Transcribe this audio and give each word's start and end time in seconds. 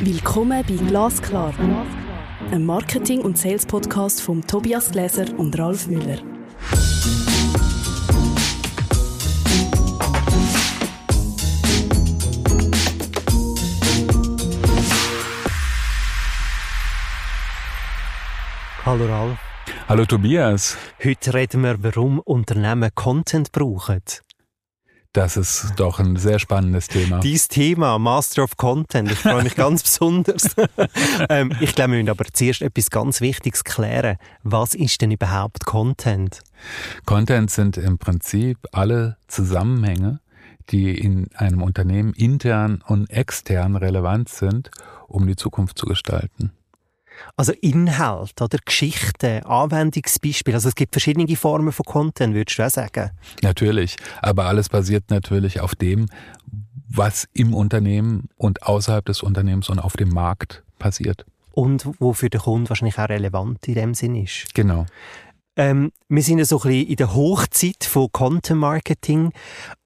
Willkommen 0.00 0.64
bei 0.68 0.74
Glasklar, 0.88 1.54
einem 2.50 2.66
Marketing- 2.66 3.22
und 3.22 3.38
Sales-Podcast 3.38 4.20
von 4.20 4.42
Tobias 4.46 4.90
Gläser 4.90 5.26
und 5.38 5.58
Ralf 5.58 5.86
Müller. 5.86 6.18
Hallo 18.84 19.06
Ralf. 19.06 19.38
Hallo 19.88 20.04
Tobias. 20.04 20.76
Heute 21.02 21.34
reden 21.34 21.62
wir, 21.62 21.82
warum 21.82 22.18
Unternehmen 22.20 22.90
Content 22.94 23.50
brauchen. 23.52 24.02
Das 25.14 25.36
ist 25.36 25.74
doch 25.76 26.00
ein 26.00 26.16
sehr 26.16 26.40
spannendes 26.40 26.88
Thema. 26.88 27.20
Dieses 27.20 27.46
Thema, 27.46 28.00
Master 28.00 28.42
of 28.42 28.56
Content, 28.56 29.12
ich 29.12 29.18
freue 29.20 29.44
mich 29.44 29.54
ganz 29.54 29.82
besonders. 29.84 30.56
ähm, 31.28 31.52
ich 31.60 31.76
glaube, 31.76 31.92
wir 31.92 31.98
müssen 31.98 32.10
aber 32.10 32.24
zuerst 32.32 32.62
etwas 32.62 32.90
ganz 32.90 33.20
Wichtiges 33.20 33.62
klären. 33.62 34.16
Was 34.42 34.74
ist 34.74 35.00
denn 35.00 35.12
überhaupt 35.12 35.66
Content? 35.66 36.40
Content 37.06 37.48
sind 37.48 37.76
im 37.76 37.96
Prinzip 37.96 38.58
alle 38.72 39.16
Zusammenhänge, 39.28 40.18
die 40.70 40.98
in 40.98 41.28
einem 41.36 41.62
Unternehmen 41.62 42.12
intern 42.14 42.82
und 42.84 43.08
extern 43.08 43.76
relevant 43.76 44.28
sind, 44.28 44.72
um 45.06 45.28
die 45.28 45.36
Zukunft 45.36 45.78
zu 45.78 45.86
gestalten. 45.86 46.50
Also 47.36 47.52
Inhalt 47.60 48.40
oder 48.40 48.58
Geschichten, 48.64 49.44
Anwendungsbeispiele. 49.44 50.56
Also 50.56 50.68
es 50.68 50.74
gibt 50.74 50.94
verschiedene 50.94 51.36
Formen 51.36 51.72
von 51.72 51.84
Content, 51.84 52.34
würdest 52.34 52.58
du 52.58 52.64
auch 52.64 52.70
sagen? 52.70 53.10
Natürlich. 53.42 53.96
Aber 54.22 54.46
alles 54.46 54.68
basiert 54.68 55.10
natürlich 55.10 55.60
auf 55.60 55.74
dem, 55.74 56.06
was 56.88 57.28
im 57.32 57.54
Unternehmen 57.54 58.28
und 58.36 58.62
außerhalb 58.62 59.04
des 59.04 59.22
Unternehmens 59.22 59.68
und 59.68 59.78
auf 59.78 59.94
dem 59.96 60.10
Markt 60.10 60.62
passiert. 60.78 61.24
Und 61.52 61.88
wo 62.00 62.12
für 62.12 62.30
den 62.30 62.40
Kunden 62.40 62.68
wahrscheinlich 62.68 62.98
auch 62.98 63.08
relevant 63.08 63.66
in 63.68 63.74
dem 63.74 63.94
Sinn 63.94 64.16
ist. 64.16 64.52
Genau. 64.54 64.86
Ähm, 65.56 65.92
wir 66.08 66.22
sind 66.22 66.38
ja 66.38 66.44
so 66.44 66.56
ein 66.58 66.68
bisschen 66.68 66.88
in 66.88 66.96
der 66.96 67.14
Hochzeit 67.14 67.84
von 67.84 68.08
Content 68.10 68.58
Marketing 68.60 69.32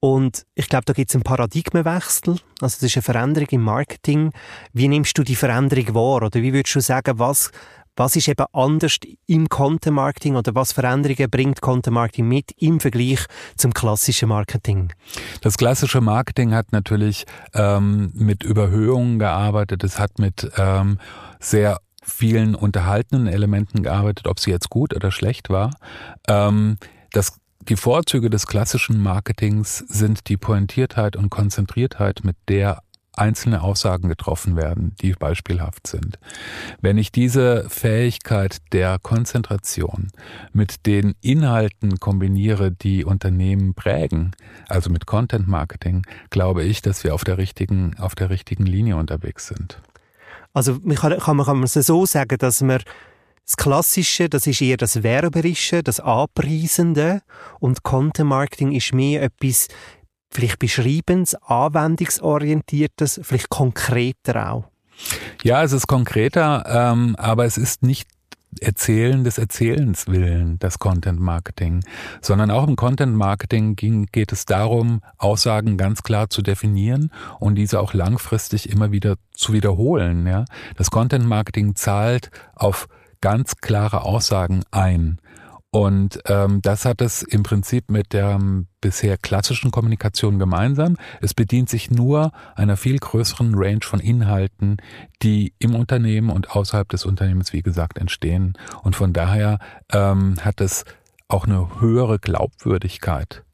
und 0.00 0.46
ich 0.54 0.68
glaube, 0.68 0.86
da 0.86 0.94
gibt 0.94 1.10
es 1.10 1.14
einen 1.14 1.24
Paradigmenwechsel. 1.24 2.36
Also 2.60 2.76
das 2.76 2.82
ist 2.82 2.96
eine 2.96 3.02
Veränderung 3.02 3.48
im 3.50 3.62
Marketing. 3.62 4.32
Wie 4.72 4.88
nimmst 4.88 5.18
du 5.18 5.22
die 5.22 5.36
Veränderung 5.36 5.94
wahr? 5.94 6.22
Oder 6.22 6.40
wie 6.40 6.54
würdest 6.54 6.74
du 6.74 6.80
sagen, 6.80 7.18
was, 7.18 7.50
was 7.96 8.16
ist 8.16 8.28
eben 8.28 8.46
anders 8.52 8.96
im 9.26 9.48
Content 9.50 9.96
Marketing 9.96 10.36
oder 10.36 10.54
was 10.54 10.72
Veränderungen 10.72 11.28
bringt 11.28 11.60
Content 11.60 11.94
Marketing 11.94 12.28
mit 12.28 12.52
im 12.56 12.80
Vergleich 12.80 13.26
zum 13.56 13.74
klassischen 13.74 14.30
Marketing? 14.30 14.92
Das 15.42 15.58
klassische 15.58 16.00
Marketing 16.00 16.54
hat 16.54 16.72
natürlich 16.72 17.26
ähm, 17.52 18.12
mit 18.14 18.42
Überhöhungen 18.42 19.18
gearbeitet. 19.18 19.84
Es 19.84 19.98
hat 19.98 20.18
mit 20.18 20.50
ähm, 20.56 20.98
sehr 21.40 21.78
vielen 22.08 22.54
unterhaltenen 22.54 23.26
Elementen 23.26 23.82
gearbeitet, 23.82 24.26
ob 24.26 24.40
sie 24.40 24.50
jetzt 24.50 24.70
gut 24.70 24.94
oder 24.94 25.10
schlecht 25.10 25.50
war. 25.50 25.70
Ähm, 26.26 26.78
das 27.12 27.38
die 27.68 27.76
Vorzüge 27.76 28.30
des 28.30 28.46
klassischen 28.46 28.98
Marketings 29.02 29.78
sind 29.88 30.28
die 30.28 30.38
Pointiertheit 30.38 31.16
und 31.16 31.28
Konzentriertheit, 31.28 32.20
mit 32.24 32.36
der 32.48 32.82
einzelne 33.18 33.62
Aussagen 33.62 34.08
getroffen 34.08 34.56
werden, 34.56 34.94
die 35.02 35.12
beispielhaft 35.12 35.86
sind. 35.86 36.18
Wenn 36.80 36.96
ich 36.96 37.12
diese 37.12 37.68
Fähigkeit 37.68 38.58
der 38.72 38.98
Konzentration 38.98 40.08
mit 40.52 40.86
den 40.86 41.14
Inhalten 41.20 41.98
kombiniere, 41.98 42.70
die 42.70 43.04
Unternehmen 43.04 43.74
prägen, 43.74 44.32
also 44.68 44.88
mit 44.88 45.06
Content 45.06 45.48
Marketing, 45.48 46.06
glaube 46.30 46.62
ich, 46.62 46.80
dass 46.80 47.04
wir 47.04 47.12
auf 47.12 47.24
der 47.24 47.38
richtigen, 47.38 47.98
auf 47.98 48.14
der 48.14 48.30
richtigen 48.30 48.66
Linie 48.66 48.96
unterwegs 48.96 49.48
sind. 49.48 49.80
Also 50.58 50.78
man 50.82 50.96
kann, 50.96 51.16
kann, 51.20 51.36
man, 51.36 51.62
es 51.62 51.74
so 51.74 52.04
sagen, 52.04 52.36
dass 52.36 52.62
man 52.62 52.82
das 53.46 53.56
Klassische, 53.56 54.28
das 54.28 54.44
ist 54.48 54.60
eher 54.60 54.76
das 54.76 55.04
Werberische, 55.04 55.84
das 55.84 56.00
Anpreisende 56.00 57.22
und 57.60 57.84
Content 57.84 58.28
Marketing 58.28 58.72
ist 58.72 58.92
mehr 58.92 59.22
etwas 59.22 59.68
vielleicht 60.32 60.58
Beschreibens, 60.58 61.36
Anwendungsorientiertes, 61.36 63.20
vielleicht 63.22 63.50
konkreter 63.50 64.50
auch. 64.50 64.64
Ja, 65.44 65.62
es 65.62 65.70
ist 65.70 65.86
konkreter, 65.86 66.64
ähm, 66.66 67.14
aber 67.16 67.44
es 67.44 67.56
ist 67.56 67.84
nicht 67.84 68.08
Erzählen 68.60 69.24
des 69.24 69.38
Erzählens 69.38 70.06
willen, 70.08 70.58
das 70.58 70.78
Content 70.78 71.20
Marketing, 71.20 71.84
sondern 72.20 72.50
auch 72.50 72.66
im 72.66 72.76
Content 72.76 73.14
Marketing 73.14 73.76
ging, 73.76 74.06
geht 74.06 74.32
es 74.32 74.46
darum, 74.46 75.00
Aussagen 75.16 75.76
ganz 75.76 76.02
klar 76.02 76.30
zu 76.30 76.42
definieren 76.42 77.12
und 77.38 77.54
diese 77.56 77.80
auch 77.80 77.94
langfristig 77.94 78.70
immer 78.70 78.90
wieder 78.90 79.16
zu 79.32 79.52
wiederholen. 79.52 80.26
Ja? 80.26 80.44
Das 80.76 80.90
Content 80.90 81.26
Marketing 81.26 81.74
zahlt 81.76 82.30
auf 82.54 82.88
ganz 83.20 83.56
klare 83.56 84.02
Aussagen 84.02 84.62
ein. 84.70 85.18
Und 85.70 86.20
ähm, 86.26 86.62
das 86.62 86.86
hat 86.86 87.02
es 87.02 87.22
im 87.22 87.42
Prinzip 87.42 87.90
mit 87.90 88.14
der 88.14 88.30
ähm, 88.30 88.68
bisher 88.80 89.18
klassischen 89.18 89.70
Kommunikation 89.70 90.38
gemeinsam. 90.38 90.96
Es 91.20 91.34
bedient 91.34 91.68
sich 91.68 91.90
nur 91.90 92.32
einer 92.54 92.78
viel 92.78 92.98
größeren 92.98 93.52
Range 93.54 93.82
von 93.82 94.00
Inhalten, 94.00 94.78
die 95.22 95.52
im 95.58 95.74
Unternehmen 95.74 96.30
und 96.30 96.56
außerhalb 96.56 96.88
des 96.88 97.04
Unternehmens, 97.04 97.52
wie 97.52 97.62
gesagt, 97.62 97.98
entstehen. 97.98 98.56
Und 98.82 98.96
von 98.96 99.12
daher 99.12 99.58
ähm, 99.92 100.36
hat 100.40 100.62
es 100.62 100.84
auch 101.28 101.46
eine 101.46 101.80
höhere 101.80 102.18
Glaubwürdigkeit 102.18 103.44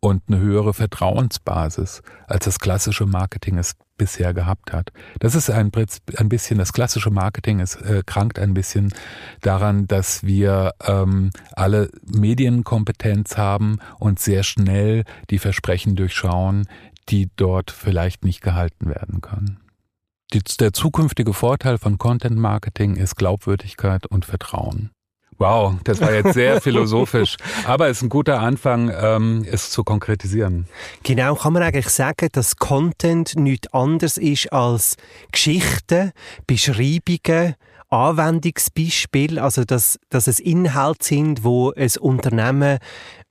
und 0.00 0.22
eine 0.28 0.38
höhere 0.38 0.74
Vertrauensbasis, 0.74 2.02
als 2.26 2.44
das 2.44 2.58
klassische 2.58 3.06
Marketing 3.06 3.56
es 3.56 3.74
bisher 3.96 4.34
gehabt 4.34 4.72
hat. 4.72 4.92
Das 5.20 5.34
ist 5.34 5.50
ein, 5.50 5.70
ein 6.16 6.28
bisschen, 6.28 6.58
das 6.58 6.72
klassische 6.72 7.10
Marketing 7.10 7.60
es 7.60 7.76
äh, 7.76 8.02
krankt 8.04 8.38
ein 8.38 8.54
bisschen 8.54 8.92
daran, 9.40 9.86
dass 9.86 10.24
wir 10.24 10.72
ähm, 10.84 11.30
alle 11.52 11.90
Medienkompetenz 12.02 13.36
haben 13.36 13.78
und 13.98 14.18
sehr 14.18 14.42
schnell 14.42 15.04
die 15.30 15.38
Versprechen 15.38 15.96
durchschauen, 15.96 16.66
die 17.08 17.28
dort 17.36 17.70
vielleicht 17.70 18.24
nicht 18.24 18.40
gehalten 18.40 18.88
werden 18.88 19.20
können. 19.20 19.60
Die, 20.32 20.42
der 20.58 20.72
zukünftige 20.72 21.32
Vorteil 21.32 21.78
von 21.78 21.98
Content 21.98 22.36
Marketing 22.36 22.96
ist 22.96 23.16
Glaubwürdigkeit 23.16 24.06
und 24.06 24.24
Vertrauen. 24.24 24.90
Wow, 25.38 25.74
das 25.84 26.00
war 26.00 26.12
jetzt 26.12 26.34
sehr 26.34 26.60
philosophisch. 26.60 27.36
Aber 27.66 27.88
es 27.88 27.98
ist 27.98 28.02
ein 28.04 28.08
guter 28.08 28.40
Anfang, 28.40 28.92
ähm, 28.96 29.44
es 29.50 29.70
zu 29.70 29.84
konkretisieren. 29.84 30.66
Genau, 31.02 31.34
kann 31.34 31.52
man 31.52 31.62
eigentlich 31.62 31.88
sagen, 31.88 32.28
dass 32.32 32.56
Content 32.56 33.36
nichts 33.36 33.72
anderes 33.72 34.18
ist 34.18 34.52
als 34.52 34.96
Geschichten, 35.32 36.12
Beschreibungen, 36.46 37.54
Anwendungsbeispiele, 37.94 39.42
also 39.42 39.64
dass, 39.64 39.98
dass 40.10 40.26
es 40.26 40.40
Inhalte 40.40 41.04
sind, 41.04 41.44
wo 41.44 41.72
ein 41.72 41.90
Unternehmen 42.00 42.78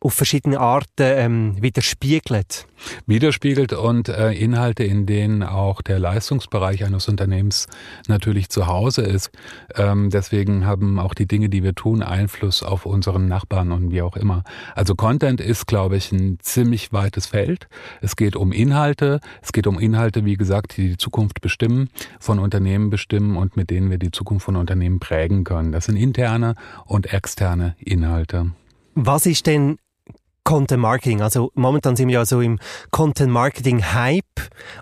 auf 0.03 0.13
verschiedene 0.13 0.59
Arten 0.59 0.85
ähm, 0.99 1.61
widerspiegelt. 1.61 2.67
Widerspiegelt 3.05 3.71
und 3.71 4.09
äh, 4.09 4.33
Inhalte, 4.33 4.83
in 4.83 5.05
denen 5.05 5.43
auch 5.43 5.81
der 5.81 5.97
Leistungsbereich 5.97 6.83
eines 6.83 7.07
Unternehmens 7.07 7.67
natürlich 8.09 8.49
zu 8.49 8.67
Hause 8.67 9.03
ist. 9.03 9.31
Ähm, 9.75 10.09
deswegen 10.09 10.65
haben 10.65 10.99
auch 10.99 11.13
die 11.13 11.25
Dinge, 11.25 11.47
die 11.47 11.63
wir 11.63 11.73
tun, 11.73 12.03
Einfluss 12.03 12.63
auf 12.63 12.85
unseren 12.85 13.29
Nachbarn 13.29 13.71
und 13.71 13.91
wie 13.91 14.01
auch 14.01 14.17
immer. 14.17 14.43
Also 14.75 14.93
Content 14.95 15.39
ist, 15.39 15.67
glaube 15.67 15.95
ich, 15.95 16.11
ein 16.11 16.37
ziemlich 16.41 16.91
weites 16.91 17.27
Feld. 17.27 17.67
Es 18.01 18.17
geht 18.17 18.35
um 18.35 18.51
Inhalte. 18.51 19.21
Es 19.41 19.53
geht 19.53 19.67
um 19.67 19.79
Inhalte, 19.79 20.25
wie 20.25 20.35
gesagt, 20.35 20.75
die 20.75 20.89
die 20.89 20.97
Zukunft 20.97 21.39
bestimmen, 21.39 21.89
von 22.19 22.39
Unternehmen 22.39 22.89
bestimmen 22.89 23.37
und 23.37 23.55
mit 23.55 23.69
denen 23.69 23.89
wir 23.89 23.97
die 23.97 24.11
Zukunft 24.11 24.45
von 24.45 24.52
Unternehmen 24.55 24.99
prägen 24.99 25.43
können. 25.43 25.71
Das 25.71 25.85
sind 25.85 25.97
interne 25.97 26.55
und 26.85 27.13
externe 27.13 27.75
Inhalte. 27.79 28.51
Was 28.95 29.25
ist 29.25 29.47
denn 29.47 29.77
Content 30.43 30.81
Marketing. 30.81 31.21
Also 31.21 31.51
momentan 31.55 31.95
sind 31.95 32.09
wir 32.09 32.15
ja 32.15 32.25
so 32.25 32.41
im 32.41 32.59
Content 32.91 33.31
Marketing 33.31 33.81
Hype 33.93 34.25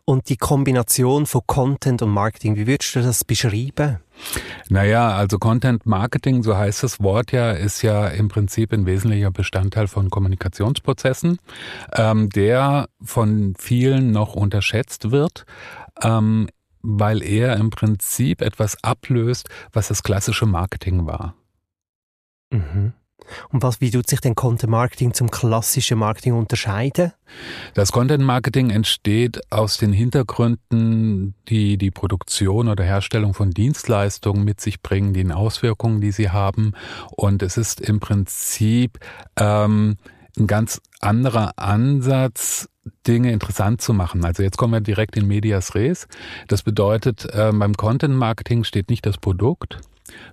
und 0.05 0.29
die 0.29 0.37
Kombination 0.37 1.25
von 1.25 1.41
Content 1.45 2.01
und 2.01 2.09
Marketing. 2.09 2.55
Wie 2.55 2.65
würdest 2.65 2.95
du 2.95 3.01
das 3.01 3.23
beschreiben? 3.23 3.99
Naja, 4.69 5.15
also 5.15 5.37
Content 5.37 5.85
Marketing, 5.85 6.43
so 6.43 6.57
heißt 6.57 6.83
das 6.83 6.99
Wort 7.01 7.31
ja, 7.31 7.51
ist 7.51 7.81
ja 7.81 8.07
im 8.07 8.27
Prinzip 8.27 8.73
ein 8.73 8.85
wesentlicher 8.85 9.31
Bestandteil 9.31 9.87
von 9.87 10.09
Kommunikationsprozessen, 10.09 11.37
ähm, 11.93 12.29
der 12.29 12.87
von 13.03 13.53
vielen 13.57 14.11
noch 14.11 14.35
unterschätzt 14.35 15.11
wird. 15.11 15.45
Ähm, 16.01 16.47
weil 16.81 17.23
er 17.23 17.57
im 17.57 17.69
Prinzip 17.69 18.41
etwas 18.41 18.83
ablöst, 18.83 19.49
was 19.71 19.87
das 19.87 20.03
klassische 20.03 20.45
Marketing 20.45 21.05
war. 21.05 21.35
Mhm. 22.51 22.93
Und 23.49 23.63
was, 23.63 23.81
wie 23.81 23.91
tut 23.91 24.07
sich 24.07 24.19
denn 24.19 24.35
Content 24.35 24.71
Marketing 24.71 25.13
zum 25.13 25.31
klassischen 25.31 25.99
Marketing 25.99 26.33
unterscheiden? 26.33 27.13
Das 27.73 27.91
Content 27.91 28.23
Marketing 28.23 28.69
entsteht 28.69 29.39
aus 29.51 29.77
den 29.77 29.93
Hintergründen, 29.93 31.35
die 31.47 31.77
die 31.77 31.91
Produktion 31.91 32.67
oder 32.67 32.83
Herstellung 32.83 33.33
von 33.33 33.51
Dienstleistungen 33.51 34.43
mit 34.43 34.59
sich 34.59 34.81
bringen, 34.81 35.13
den 35.13 35.31
Auswirkungen, 35.31 36.01
die 36.01 36.11
sie 36.11 36.29
haben. 36.29 36.73
Und 37.11 37.43
es 37.43 37.57
ist 37.57 37.81
im 37.81 37.99
Prinzip 37.99 38.99
ähm, 39.37 39.97
ein 40.37 40.47
ganz 40.47 40.81
anderer 40.99 41.51
Ansatz, 41.57 42.67
Dinge 43.07 43.31
interessant 43.31 43.81
zu 43.81 43.93
machen. 43.93 44.25
Also 44.25 44.43
jetzt 44.43 44.57
kommen 44.57 44.73
wir 44.73 44.81
direkt 44.81 45.15
in 45.15 45.27
Medias 45.27 45.75
Res. 45.75 46.07
Das 46.47 46.63
bedeutet, 46.63 47.25
äh, 47.25 47.51
beim 47.53 47.75
Content 47.75 48.15
Marketing 48.15 48.63
steht 48.63 48.89
nicht 48.89 49.05
das 49.05 49.17
Produkt, 49.17 49.79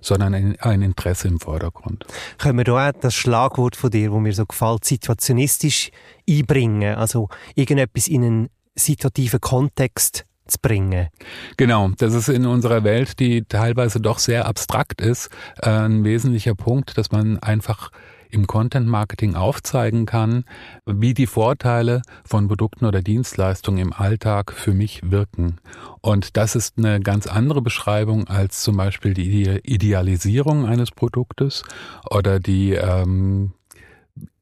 sondern 0.01 0.33
ein, 0.33 0.59
ein, 0.59 0.81
Interesse 0.81 1.27
im 1.27 1.39
Vordergrund. 1.39 2.05
Können 2.37 2.57
wir 2.57 2.65
da 2.65 2.89
auch 2.89 2.93
das 2.99 3.13
Schlagwort 3.13 3.75
von 3.75 3.91
dir, 3.91 4.11
wo 4.11 4.19
mir 4.19 4.33
so 4.33 4.45
gefällt, 4.45 4.85
situationistisch 4.85 5.91
einbringen? 6.27 6.95
Also 6.95 7.29
irgendetwas 7.55 8.07
in 8.07 8.23
einen 8.23 8.49
situativen 8.75 9.39
Kontext 9.39 10.25
zu 10.47 10.57
bringen. 10.61 11.09
Genau, 11.57 11.89
das 11.97 12.13
ist 12.15 12.29
in 12.29 12.47
unserer 12.47 12.83
Welt, 12.83 13.19
die 13.19 13.43
teilweise 13.43 13.99
doch 13.99 14.17
sehr 14.17 14.47
abstrakt 14.47 15.01
ist, 15.01 15.29
äh, 15.61 15.69
ein 15.69 16.03
wesentlicher 16.03 16.55
Punkt, 16.55 16.97
dass 16.97 17.11
man 17.11 17.37
einfach 17.39 17.91
im 18.29 18.47
Content 18.47 18.87
Marketing 18.87 19.35
aufzeigen 19.35 20.05
kann, 20.05 20.45
wie 20.85 21.13
die 21.13 21.27
Vorteile 21.27 22.01
von 22.23 22.47
Produkten 22.47 22.85
oder 22.85 23.01
Dienstleistungen 23.01 23.79
im 23.79 23.93
Alltag 23.93 24.53
für 24.53 24.73
mich 24.73 25.01
wirken. 25.03 25.57
Und 26.01 26.37
das 26.37 26.55
ist 26.55 26.77
eine 26.77 26.99
ganz 26.99 27.27
andere 27.27 27.61
Beschreibung 27.61 28.27
als 28.27 28.61
zum 28.61 28.77
Beispiel 28.77 29.13
die 29.13 29.59
Idealisierung 29.63 30.65
eines 30.65 30.91
Produktes 30.91 31.63
oder 32.09 32.39
die 32.39 32.73
ähm, 32.73 33.53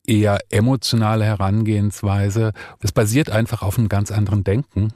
eher 0.05 0.39
emotionale 0.49 1.25
Herangehensweise. 1.25 2.53
Es 2.81 2.91
basiert 2.91 3.29
einfach 3.29 3.61
auf 3.61 3.77
einem 3.77 3.89
ganz 3.89 4.11
anderen 4.11 4.43
Denken. 4.43 4.93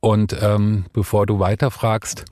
Und 0.00 0.36
ähm, 0.40 0.86
bevor 0.92 1.26
du 1.26 1.38
weiterfragst, 1.38 2.24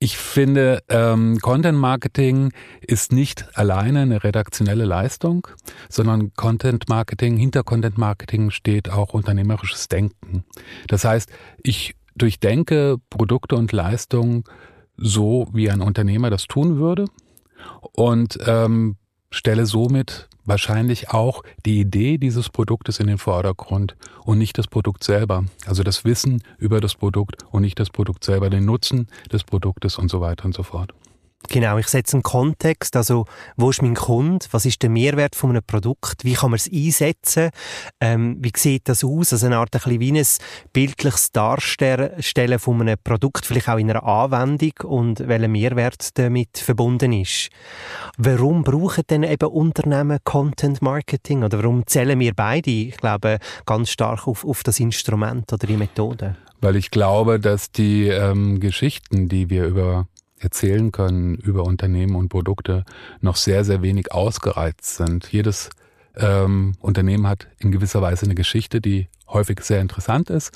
ich 0.00 0.16
finde, 0.16 0.82
ähm, 0.88 1.38
Content 1.40 1.78
Marketing 1.78 2.52
ist 2.80 3.12
nicht 3.12 3.48
alleine 3.58 4.02
eine 4.02 4.22
redaktionelle 4.22 4.84
Leistung, 4.84 5.48
sondern 5.88 6.32
Content 6.34 6.88
Marketing, 6.88 7.36
hinter 7.36 7.64
Content 7.64 7.98
Marketing 7.98 8.50
steht 8.50 8.90
auch 8.90 9.12
unternehmerisches 9.12 9.88
Denken. 9.88 10.44
Das 10.86 11.04
heißt, 11.04 11.30
ich 11.62 11.96
durchdenke 12.14 12.96
Produkte 13.10 13.56
und 13.56 13.72
Leistungen 13.72 14.44
so, 14.96 15.48
wie 15.52 15.70
ein 15.70 15.80
Unternehmer 15.80 16.30
das 16.30 16.46
tun 16.46 16.78
würde 16.78 17.06
und 17.92 18.38
ähm, 18.46 18.96
stelle 19.30 19.66
somit 19.66 20.27
wahrscheinlich 20.48 21.10
auch 21.10 21.42
die 21.64 21.80
Idee 21.80 22.18
dieses 22.18 22.48
Produktes 22.48 22.98
in 22.98 23.06
den 23.06 23.18
Vordergrund 23.18 23.96
und 24.24 24.38
nicht 24.38 24.58
das 24.58 24.66
Produkt 24.66 25.04
selber. 25.04 25.44
Also 25.66 25.82
das 25.82 26.04
Wissen 26.04 26.42
über 26.58 26.80
das 26.80 26.94
Produkt 26.94 27.44
und 27.50 27.62
nicht 27.62 27.78
das 27.78 27.90
Produkt 27.90 28.24
selber, 28.24 28.50
den 28.50 28.64
Nutzen 28.64 29.08
des 29.32 29.44
Produktes 29.44 29.98
und 29.98 30.10
so 30.10 30.20
weiter 30.20 30.46
und 30.46 30.54
so 30.54 30.62
fort. 30.62 30.92
Genau, 31.46 31.78
ich 31.78 31.86
setze 31.86 32.14
einen 32.14 32.24
Kontext, 32.24 32.96
also 32.96 33.24
wo 33.56 33.70
ist 33.70 33.80
mein 33.80 33.94
Kunde, 33.94 34.44
was 34.50 34.66
ist 34.66 34.82
der 34.82 34.90
Mehrwert 34.90 35.36
von 35.36 35.50
einem 35.50 35.62
Produkt, 35.64 36.24
wie 36.24 36.34
kann 36.34 36.50
man 36.50 36.56
es 36.56 36.70
einsetzen, 36.70 37.50
ähm, 38.00 38.36
wie 38.40 38.52
sieht 38.54 38.88
das 38.88 39.04
aus, 39.04 39.32
also 39.32 39.46
eine 39.46 39.56
Art 39.56 39.74
ein 39.74 39.80
bisschen 39.80 40.00
wie 40.00 40.18
ein 40.18 40.26
bildliches 40.72 41.30
Darstellen 41.30 42.58
von 42.58 42.80
einem 42.82 42.96
Produkt, 43.02 43.46
vielleicht 43.46 43.68
auch 43.68 43.78
in 43.78 43.88
einer 43.88 44.02
Anwendung 44.02 44.72
und 44.84 45.26
welcher 45.26 45.48
Mehrwert 45.48 46.18
damit 46.18 46.58
verbunden 46.58 47.12
ist. 47.12 47.50
Warum 48.18 48.64
brauchen 48.64 49.04
denn 49.08 49.22
eben 49.22 49.48
Unternehmen 49.48 50.18
Content 50.24 50.82
Marketing? 50.82 51.44
Oder 51.44 51.58
warum 51.58 51.86
zählen 51.86 52.18
wir 52.18 52.34
beide, 52.34 52.70
ich 52.70 52.96
glaube, 52.96 53.38
ganz 53.64 53.90
stark 53.90 54.26
auf, 54.26 54.44
auf 54.44 54.64
das 54.64 54.80
Instrument 54.80 55.50
oder 55.52 55.66
die 55.66 55.76
Methode? 55.76 56.36
Weil 56.60 56.76
ich 56.76 56.90
glaube, 56.90 57.38
dass 57.38 57.70
die 57.70 58.08
ähm, 58.08 58.58
Geschichten, 58.58 59.28
die 59.28 59.48
wir 59.48 59.66
über 59.66 60.08
erzählen 60.40 60.92
können 60.92 61.34
über 61.36 61.64
Unternehmen 61.64 62.16
und 62.16 62.28
Produkte, 62.28 62.84
noch 63.20 63.36
sehr, 63.36 63.64
sehr 63.64 63.82
wenig 63.82 64.12
ausgereizt 64.12 64.96
sind. 64.96 65.30
Jedes 65.32 65.70
ähm, 66.16 66.74
Unternehmen 66.80 67.26
hat 67.26 67.48
in 67.58 67.72
gewisser 67.72 68.02
Weise 68.02 68.26
eine 68.26 68.34
Geschichte, 68.34 68.80
die 68.80 69.08
häufig 69.28 69.60
sehr 69.60 69.80
interessant 69.80 70.30
ist, 70.30 70.52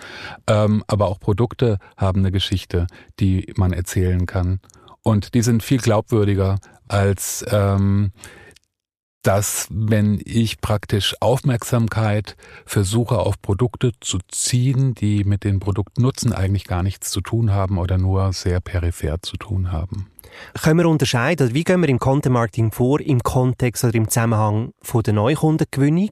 ähm, 0.46 0.82
aber 0.86 1.08
auch 1.08 1.20
Produkte 1.20 1.78
haben 1.96 2.20
eine 2.20 2.32
Geschichte, 2.32 2.86
die 3.20 3.52
man 3.56 3.72
erzählen 3.72 4.26
kann. 4.26 4.60
Und 5.02 5.34
die 5.34 5.42
sind 5.42 5.62
viel 5.62 5.78
glaubwürdiger 5.78 6.58
als 6.88 7.44
ähm, 7.50 8.12
dass 9.22 9.68
wenn 9.70 10.20
ich 10.24 10.60
praktisch 10.60 11.14
Aufmerksamkeit 11.20 12.36
versuche 12.66 13.18
auf 13.18 13.40
Produkte 13.40 13.92
zu 14.00 14.18
ziehen, 14.28 14.94
die 14.94 15.24
mit 15.24 15.44
den 15.44 15.60
Produktnutzen 15.60 16.32
eigentlich 16.32 16.64
gar 16.64 16.82
nichts 16.82 17.10
zu 17.10 17.20
tun 17.20 17.52
haben 17.52 17.78
oder 17.78 17.98
nur 17.98 18.32
sehr 18.32 18.60
peripher 18.60 19.22
zu 19.22 19.36
tun 19.36 19.72
haben. 19.72 20.11
Können 20.62 20.78
wir 20.78 20.88
unterscheiden, 20.88 21.54
wie 21.54 21.64
gehen 21.64 21.80
wir 21.80 21.88
im 21.88 21.98
Content 21.98 22.32
Marketing 22.32 22.72
vor, 22.72 23.00
im 23.00 23.22
Kontext 23.22 23.84
oder 23.84 23.94
im 23.94 24.08
Zusammenhang 24.08 24.72
von 24.82 25.02
der 25.02 25.14
Neukundengewinnung, 25.14 26.10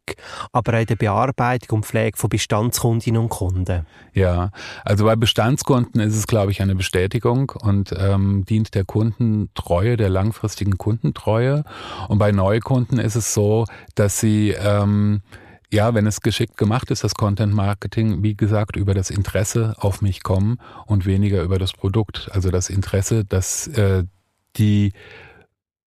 aber 0.53 0.81
auch 0.81 0.85
der 0.85 0.97
Bearbeitung 0.97 1.79
und 1.79 1.87
Pflege 1.87 2.17
von 2.17 2.31
Bestandskundinnen 2.31 3.21
und 3.21 3.29
Kunden? 3.29 3.87
Ja, 4.13 4.51
also 4.85 5.05
bei 5.05 5.17
Bestandskunden 5.17 6.01
ist 6.01 6.17
es, 6.17 6.27
glaube 6.27 6.53
ich, 6.53 6.63
eine 6.63 6.75
Bestätigung 6.75 7.53
und 7.63 7.95
ähm, 7.97 8.45
dient 8.49 8.75
der 8.75 8.85
Kundentreue, 8.85 9.97
der 9.97 10.09
langfristigen 10.09 10.79
Kundentreue. 10.79 11.65
Und 12.09 12.19
bei 12.19 12.33
Neukunden 12.33 12.99
ist 12.99 13.17
es 13.17 13.35
so, 13.35 13.67
dass 13.95 14.21
sie 14.21 14.51
ähm, 14.51 15.23
ja, 15.73 15.95
wenn 15.95 16.07
es 16.07 16.21
geschickt 16.21 16.57
gemacht 16.57 16.91
ist, 16.91 17.05
das 17.05 17.15
Content 17.15 17.55
Marketing, 17.55 18.23
wie 18.23 18.37
gesagt, 18.37 18.77
über 18.77 18.93
das 18.93 19.11
Interesse 19.11 19.75
auf 19.79 20.03
mich 20.03 20.23
kommen 20.23 20.59
und 20.87 21.07
weniger 21.07 21.43
über 21.43 21.59
das 21.59 21.73
Produkt. 21.73 22.29
Also 22.33 22.51
das 22.51 22.71
Interesse, 22.71 23.25
dass 23.25 23.69
äh, 23.69 24.05
die 24.57 24.93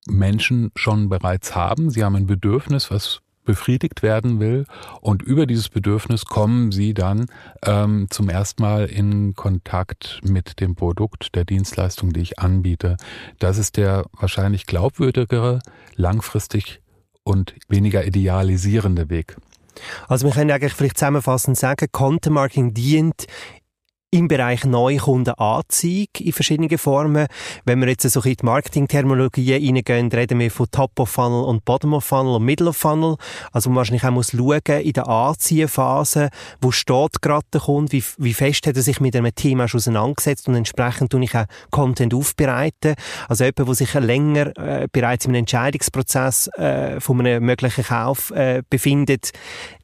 Menschen 0.08 0.72
schon 0.76 1.10
bereits 1.10 1.56
haben. 1.56 1.90
Sie 1.90 2.04
haben 2.04 2.16
ein 2.16 2.28
Bedürfnis, 2.28 2.92
was 2.92 3.20
befriedigt 3.46 4.04
werden 4.04 4.40
will 4.40 4.66
und 5.02 5.22
über 5.22 5.46
dieses 5.46 5.68
Bedürfnis 5.68 6.24
kommen 6.24 6.72
sie 6.72 6.94
dann 6.94 7.26
ähm, 7.66 8.08
zum 8.10 8.30
ersten 8.30 8.62
Mal 8.62 8.86
in 8.86 9.36
Kontakt 9.36 10.22
mit 10.24 10.62
dem 10.62 10.76
Produkt, 10.76 11.36
der 11.36 11.44
Dienstleistung, 11.44 12.14
die 12.14 12.22
ich 12.22 12.40
anbiete. 12.40 12.96
Das 13.40 13.58
ist 13.58 13.76
der 13.76 14.06
wahrscheinlich 14.14 14.66
glaubwürdigere, 14.66 15.60
langfristig 15.96 16.82
und 17.24 17.54
weniger 17.68 18.06
idealisierende 18.06 19.10
Weg. 19.10 19.36
Also 20.08 20.28
wir 20.28 20.34
können 20.34 20.52
eigentlich 20.52 20.74
vielleicht 20.74 20.98
zusammenfassend 20.98 21.58
sagen, 21.58 21.88
Content 21.92 22.34
Marketing 22.34 22.74
dient 22.74 23.26
im 24.14 24.28
Bereich 24.28 24.64
Neukundenanziehung 24.64 26.08
in 26.20 26.34
verschiedenen 26.34 26.78
Formen. 26.78 27.26
Wenn 27.66 27.82
wir 27.82 27.88
jetzt 27.88 28.08
so 28.08 28.22
in 28.22 28.36
die 28.36 28.46
Marketing-Terminologie 28.46 29.56
reingehen, 29.56 30.12
reden 30.12 30.38
wir 30.38 30.52
von 30.52 30.68
Top 30.70 31.00
of 31.00 31.10
Funnel 31.10 31.44
und 31.44 31.66
Bottom 31.66 31.96
of 31.96 32.06
Funnel 32.06 32.36
und 32.36 32.46
Middle 32.46 32.70
of 32.70 32.78
Funnel. 32.78 33.16
Also 33.52 33.72
man 33.72 33.78
wahrscheinlich 33.78 34.04
auch 34.04 34.12
muss 34.12 34.30
schauen, 34.30 34.62
in 34.84 34.94
der 34.94 35.08
Anziehphase, 35.08 36.30
wo 36.62 36.70
steht 36.70 37.24
gerade 37.24 37.48
der 37.52 37.62
Kunde, 37.62 37.92
wie, 37.92 38.04
wie 38.20 38.36
fest 38.36 38.68
hat 38.68 38.76
er 38.76 38.84
sich 38.84 39.00
mit 39.00 39.16
einem 39.16 39.34
Thema 39.34 39.68
schon 39.68 39.80
auseinandergesetzt 39.80 40.48
und 40.48 40.54
entsprechend 40.56 41.12
tue 41.12 41.24
ich 41.24 41.36
auch 41.36 41.46
Content 41.72 42.14
aufbereiten. 42.14 42.94
Also 43.28 43.46
jemand, 43.46 43.68
der 43.68 43.74
sich 43.74 43.94
länger 43.96 44.56
äh, 44.58 44.88
bereits 44.92 45.26
im 45.26 45.34
Entscheidungsprozess 45.34 46.50
äh, 46.50 47.00
von 47.00 47.20
einem 47.20 47.44
möglichen 47.44 47.84
Kauf 47.84 48.30
äh, 48.30 48.62
befindet, 48.70 49.32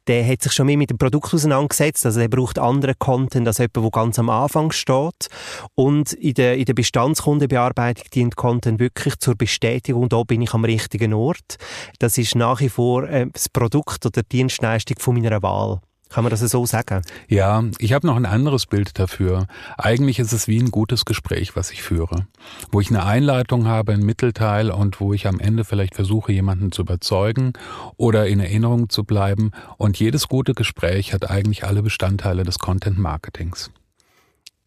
der 0.09 0.27
hat 0.27 0.41
sich 0.41 0.53
schon 0.53 0.65
mehr 0.65 0.75
mit 0.75 0.89
dem 0.89 0.97
Produkt 0.97 1.31
auseinandergesetzt, 1.35 2.03
also 2.03 2.19
der 2.19 2.29
braucht 2.29 2.57
anderen 2.57 2.97
Content 2.97 3.47
als 3.47 3.59
jemand, 3.59 3.75
der 3.77 3.91
ganz 3.91 4.17
am 4.17 4.29
Anfang 4.31 4.71
steht. 4.71 5.29
Und 5.75 6.13
in 6.13 6.33
der, 6.33 6.57
in 6.57 6.65
der 6.65 6.73
Bestandskundenbearbeitung 6.73 8.05
dient 8.11 8.35
Content 8.35 8.79
wirklich 8.79 9.19
zur 9.19 9.35
Bestätigung, 9.35 10.09
da 10.09 10.23
bin 10.23 10.41
ich 10.41 10.53
am 10.55 10.65
richtigen 10.65 11.13
Ort. 11.13 11.57
Das 11.99 12.17
ist 12.17 12.35
nach 12.35 12.59
wie 12.59 12.69
vor 12.69 13.07
äh, 13.07 13.27
das 13.31 13.49
Produkt 13.49 14.03
oder 14.07 14.23
die 14.23 14.37
Dienstleistung 14.37 14.97
von 14.97 15.13
meiner 15.13 15.43
Wahl. 15.43 15.79
Kann 16.09 16.23
man 16.23 16.31
das 16.31 16.39
so 16.39 16.65
sagen? 16.65 17.03
Ja, 17.27 17.63
ich 17.77 17.93
habe 17.93 18.07
noch 18.07 18.15
ein 18.15 18.25
anderes 18.25 18.65
Bild 18.65 18.97
dafür. 18.97 19.45
Eigentlich 19.77 20.17
ist 20.17 20.33
es 20.33 20.47
wie 20.47 20.59
ein 20.59 20.71
gutes 20.71 21.05
Gespräch, 21.05 21.55
was 21.55 21.69
ich 21.69 21.83
führe, 21.83 22.25
wo 22.71 22.81
ich 22.81 22.89
eine 22.89 23.05
Einleitung 23.05 23.67
habe, 23.67 23.93
ein 23.93 24.01
Mittelteil 24.01 24.71
und 24.71 24.99
wo 24.99 25.13
ich 25.13 25.27
am 25.27 25.39
Ende 25.39 25.63
vielleicht 25.63 25.93
versuche, 25.93 26.31
jemanden 26.31 26.71
zu 26.71 26.81
überzeugen 26.81 27.53
oder 27.95 28.27
in 28.27 28.39
Erinnerung 28.39 28.89
zu 28.89 29.03
bleiben. 29.03 29.51
Und 29.77 29.99
jedes 29.99 30.27
gute 30.27 30.55
Gespräch 30.55 31.13
hat 31.13 31.29
eigentlich 31.29 31.63
alle 31.63 31.83
Bestandteile 31.83 32.43
des 32.43 32.57
Content 32.57 32.97
Marketings. 32.97 33.69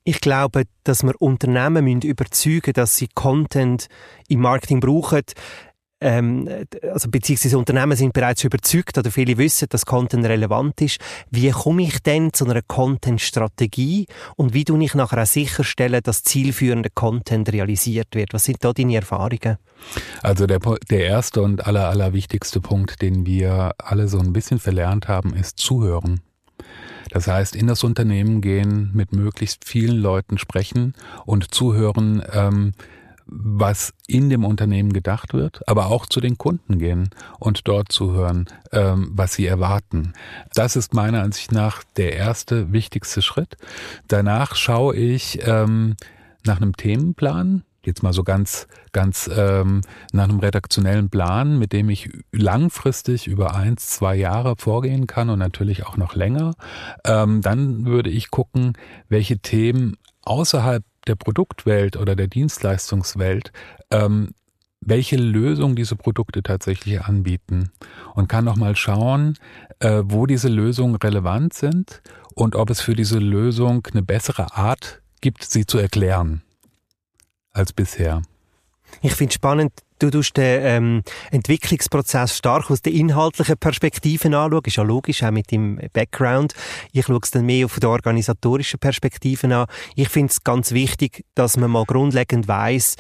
Ich 0.05 0.21
glaube, 0.21 0.65
dass 0.85 1.03
wir 1.03 1.21
Unternehmen 1.21 2.03
überzeugen 2.03 2.61
müssen, 2.67 2.73
dass 2.75 2.97
sie 2.97 3.09
Content 3.15 3.89
im 4.29 4.41
Marketing 4.41 4.81
brauchen 4.81 5.23
ähm, 6.03 6.49
also 6.93 7.09
beziehungsweise 7.09 7.57
Unternehmen 7.57 7.97
sind 7.97 8.13
bereits 8.13 8.45
überzeugt 8.45 8.99
oder 8.99 9.11
viele 9.11 9.39
wissen, 9.39 9.69
dass 9.71 9.87
Content 9.87 10.27
relevant 10.27 10.81
ist. 10.81 10.99
Wie 11.31 11.51
komme 11.51 11.83
ich 11.83 12.03
denn 12.03 12.33
zu 12.33 12.45
einer 12.45 12.63
Content-Strategie 12.63 14.07
und 14.37 14.53
wie 14.53 14.65
tue 14.65 14.83
ich 14.83 14.95
nachher 14.95 15.23
auch 15.23 15.27
sicherstellen, 15.27 16.03
dass 16.03 16.23
zielführender 16.25 16.91
Content 16.95 17.53
realisiert 17.53 18.09
wird? 18.15 18.35
Was 18.35 18.45
sind 18.45 18.65
da 18.65 18.73
deine 18.73 18.97
Erfahrungen? 18.97 19.59
Also 20.23 20.47
der, 20.47 20.61
der 20.91 21.07
erste 21.07 21.43
und 21.43 21.67
aller, 21.67 21.89
aller 21.89 22.13
wichtigste 22.13 22.61
Punkt, 22.61 23.03
den 23.03 23.27
wir 23.27 23.73
alle 23.79 24.09
so 24.09 24.19
ein 24.19 24.33
bisschen 24.33 24.59
verlernt 24.59 25.09
haben, 25.09 25.35
ist 25.35 25.59
zuhören. 25.59 26.21
Das 27.11 27.27
heißt, 27.27 27.57
in 27.57 27.67
das 27.67 27.85
Unternehmen 27.85 28.41
gehen, 28.41 28.91
mit 28.95 29.13
möglichst 29.13 29.67
vielen 29.67 29.99
Leuten 29.99 30.39
sprechen 30.39 30.95
und 31.27 31.55
zuhören, 31.55 32.23
ähm, 32.33 32.73
was 33.27 33.93
in 34.07 34.31
dem 34.31 34.45
Unternehmen 34.45 34.93
gedacht 34.93 35.35
wird, 35.35 35.67
aber 35.69 35.87
auch 35.87 36.07
zu 36.07 36.21
den 36.21 36.39
Kunden 36.39 36.79
gehen 36.79 37.11
und 37.39 37.67
dort 37.69 37.93
zuhören, 37.93 38.47
ähm, 38.73 39.11
was 39.15 39.35
sie 39.35 39.47
erwarten. 39.47 40.13
Das 40.55 40.77
ist 40.77 40.95
meiner 40.95 41.23
Ansicht 41.23 41.53
nach 41.53 41.83
der 41.97 42.15
erste 42.15 42.73
wichtigste 42.73 43.23
Schritt. 43.23 43.57
Danach 44.09 44.55
schaue 44.55 44.97
ich 44.97 45.41
ähm, 45.47 45.97
nach 46.45 46.61
einem 46.61 46.77
Themenplan, 46.77 47.65
jetzt 47.85 48.03
mal 48.03 48.13
so 48.13 48.23
ganz, 48.23 48.69
ganz 48.93 49.29
ähm, 49.35 49.81
nach 50.13 50.25
einem 50.25 50.39
redaktionellen 50.39 51.11
Plan, 51.11 51.59
mit 51.59 51.73
dem 51.73 51.89
ich 51.89 52.11
langfristig 52.31 53.27
über 53.27 53.55
eins, 53.55 53.89
zwei 53.89 54.15
Jahre 54.15 54.55
vorgehen 54.57 55.07
kann 55.07 55.31
und 55.31 55.39
natürlich 55.39 55.87
auch 55.87 55.97
noch 55.97 56.15
länger. 56.15 56.55
Ähm, 57.05 57.41
dann 57.41 57.85
würde 57.87 58.11
ich 58.11 58.31
gucken, 58.31 58.75
welche 59.09 59.39
Themen 59.39 59.97
außerhalb 60.23 60.85
der 61.07 61.17
Produktwelt 61.17 61.97
oder 61.97 62.17
der 62.17 62.29
Dienstleistungswelt 62.29 63.53
ähm, 63.91 64.35
welche 64.85 65.17
Lösung 65.17 65.77
diese 65.77 65.97
Produkte 65.97 66.43
tatsächlich 66.43 67.01
anbieten 67.01 67.71
und 68.15 68.29
kann 68.29 68.45
noch 68.45 68.57
mal 68.57 68.75
schauen, 68.77 69.39
äh, 69.79 70.03
wo 70.05 70.27
diese 70.27 70.49
Lösungen 70.49 70.97
relevant 70.97 71.55
sind 71.55 72.03
und 72.35 72.57
ob 72.57 72.69
es 72.71 72.81
für 72.81 72.95
diese 72.95 73.19
Lösung 73.19 73.87
eine 73.93 74.03
bessere 74.03 74.55
Art 74.57 75.01
gibt, 75.21 75.45
sie 75.45 75.67
zu 75.67 75.79
erklären 75.79 76.43
als 77.53 77.73
bisher. 77.73 78.23
Ich 79.03 79.15
finde 79.15 79.33
spannend, 79.33 79.73
du 80.03 80.11
tust 80.11 80.37
den 80.37 80.61
ähm, 80.63 81.03
Entwicklungsprozess 81.31 82.37
stark 82.37 82.71
aus 82.71 82.83
der 82.83 82.93
inhaltlichen 82.93 83.57
Perspektive 83.57 84.27
anschauen. 84.27 84.63
Ist 84.65 84.77
ja 84.77 84.83
logisch, 84.83 85.23
auch 85.23 85.31
mit 85.31 85.51
dem 85.51 85.81
Background. 85.93 86.55
Ich 86.93 87.07
schaue 87.07 87.21
es 87.23 87.31
dann 87.31 87.47
mehr 87.47 87.67
auf 87.67 87.79
der 87.79 87.91
organisatorischen 87.91 88.81
Perspektive 88.81 89.55
an. 89.55 89.67
Ich 89.95 90.09
finde 90.09 90.31
es 90.31 90.43
ganz 90.43 90.73
wichtig, 90.73 91.25
dass 91.35 91.57
man 91.57 91.71
mal 91.71 91.85
grundlegend 91.85 92.49
weiß, 92.49 92.97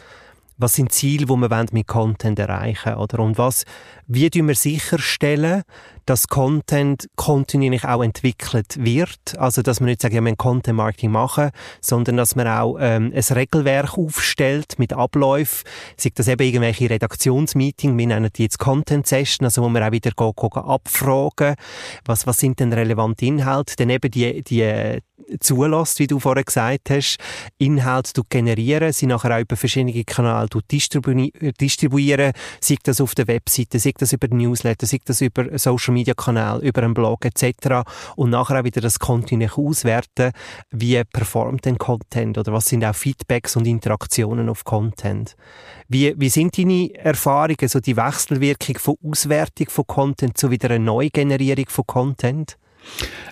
was 0.62 0.74
sind 0.74 0.92
Ziele, 0.92 1.26
die 1.26 1.36
man 1.36 1.66
mit 1.72 1.86
Content 1.86 2.38
erreichen 2.38 2.94
oder 2.94 3.18
und 3.18 3.36
was, 3.38 3.64
wie 4.06 4.30
tun 4.30 4.48
wir 4.48 4.54
sicherstellen, 4.54 5.62
dass 6.06 6.28
Content 6.28 7.08
kontinuierlich 7.16 7.84
auch 7.84 8.02
entwickelt 8.02 8.76
wird. 8.78 9.38
Also, 9.38 9.62
dass 9.62 9.80
man 9.80 9.88
nicht 9.88 10.02
sagt, 10.02 10.14
ja, 10.14 10.18
wir 10.18 10.22
müssen 10.22 10.36
Content 10.36 10.76
Marketing 10.76 11.12
machen, 11.12 11.50
sondern 11.80 12.16
dass 12.16 12.34
man 12.34 12.48
auch 12.48 12.76
ähm, 12.80 13.12
ein 13.14 13.36
Regelwerk 13.36 13.96
aufstellt 13.96 14.78
mit 14.78 14.92
Abläufen. 14.92 15.68
Sagt 15.96 16.18
das 16.18 16.28
eben 16.28 16.44
irgendwelche 16.44 16.90
Redaktionsmeetings, 16.90 17.96
wir 17.96 18.06
nennen 18.06 18.30
die 18.34 18.42
jetzt 18.42 18.58
Content 18.58 19.06
Session, 19.06 19.44
also 19.44 19.62
wo 19.62 19.68
wir 19.68 19.86
auch 19.86 19.92
wieder 19.92 20.10
gehen, 20.10 20.32
abfragen, 20.62 21.54
was, 22.04 22.26
was 22.26 22.38
sind 22.38 22.60
denn 22.60 22.72
relevante 22.72 23.26
Inhalte, 23.26 23.76
dann 23.76 23.90
eben 23.90 24.10
die, 24.10 24.42
die 24.42 25.00
zulässt, 25.40 25.98
wie 25.98 26.06
du 26.06 26.18
vorher 26.18 26.44
gesagt 26.44 26.90
hast, 26.90 27.18
Inhalte 27.58 28.12
zu 28.12 28.22
generieren, 28.28 28.92
sie 28.92 29.06
nachher 29.06 29.36
auch 29.36 29.40
über 29.40 29.56
verschiedene 29.56 30.04
Kanäle 30.04 30.48
distribuieren, 30.60 32.32
sei 32.60 32.76
das 32.82 33.00
auf 33.00 33.14
der 33.14 33.26
Webseite, 33.28 33.78
sei 33.78 33.92
das 33.96 34.12
über 34.12 34.28
Newsletter, 34.28 34.86
sei 34.86 34.98
das 35.04 35.20
über 35.20 35.58
Social 35.58 35.82
Social 35.82 35.94
Media 35.94 36.14
Kanal, 36.14 36.60
über 36.62 36.82
einen 36.82 36.94
Blog 36.94 37.24
etc. 37.24 37.88
Und 38.16 38.30
nachher 38.30 38.60
auch 38.60 38.64
wieder 38.64 38.80
das 38.80 38.98
kontinuierlich 38.98 39.58
auswerten, 39.58 40.32
wie 40.70 41.02
performt 41.04 41.64
denn 41.64 41.78
Content 41.78 42.38
oder 42.38 42.52
was 42.52 42.66
sind 42.66 42.84
auch 42.84 42.94
Feedbacks 42.94 43.56
und 43.56 43.66
Interaktionen 43.66 44.48
auf 44.48 44.64
Content. 44.64 45.36
Wie, 45.88 46.14
wie 46.16 46.28
sind 46.28 46.56
deine 46.56 46.94
Erfahrungen, 46.94 47.68
so 47.68 47.80
die 47.80 47.96
Wechselwirkung 47.96 48.78
von 48.78 48.96
Auswertung 49.04 49.68
von 49.70 49.86
Content 49.86 50.38
zu 50.38 50.50
wieder 50.50 50.70
einer 50.70 50.84
Neugenerierung 50.84 51.66
von 51.68 51.86
Content? 51.86 52.56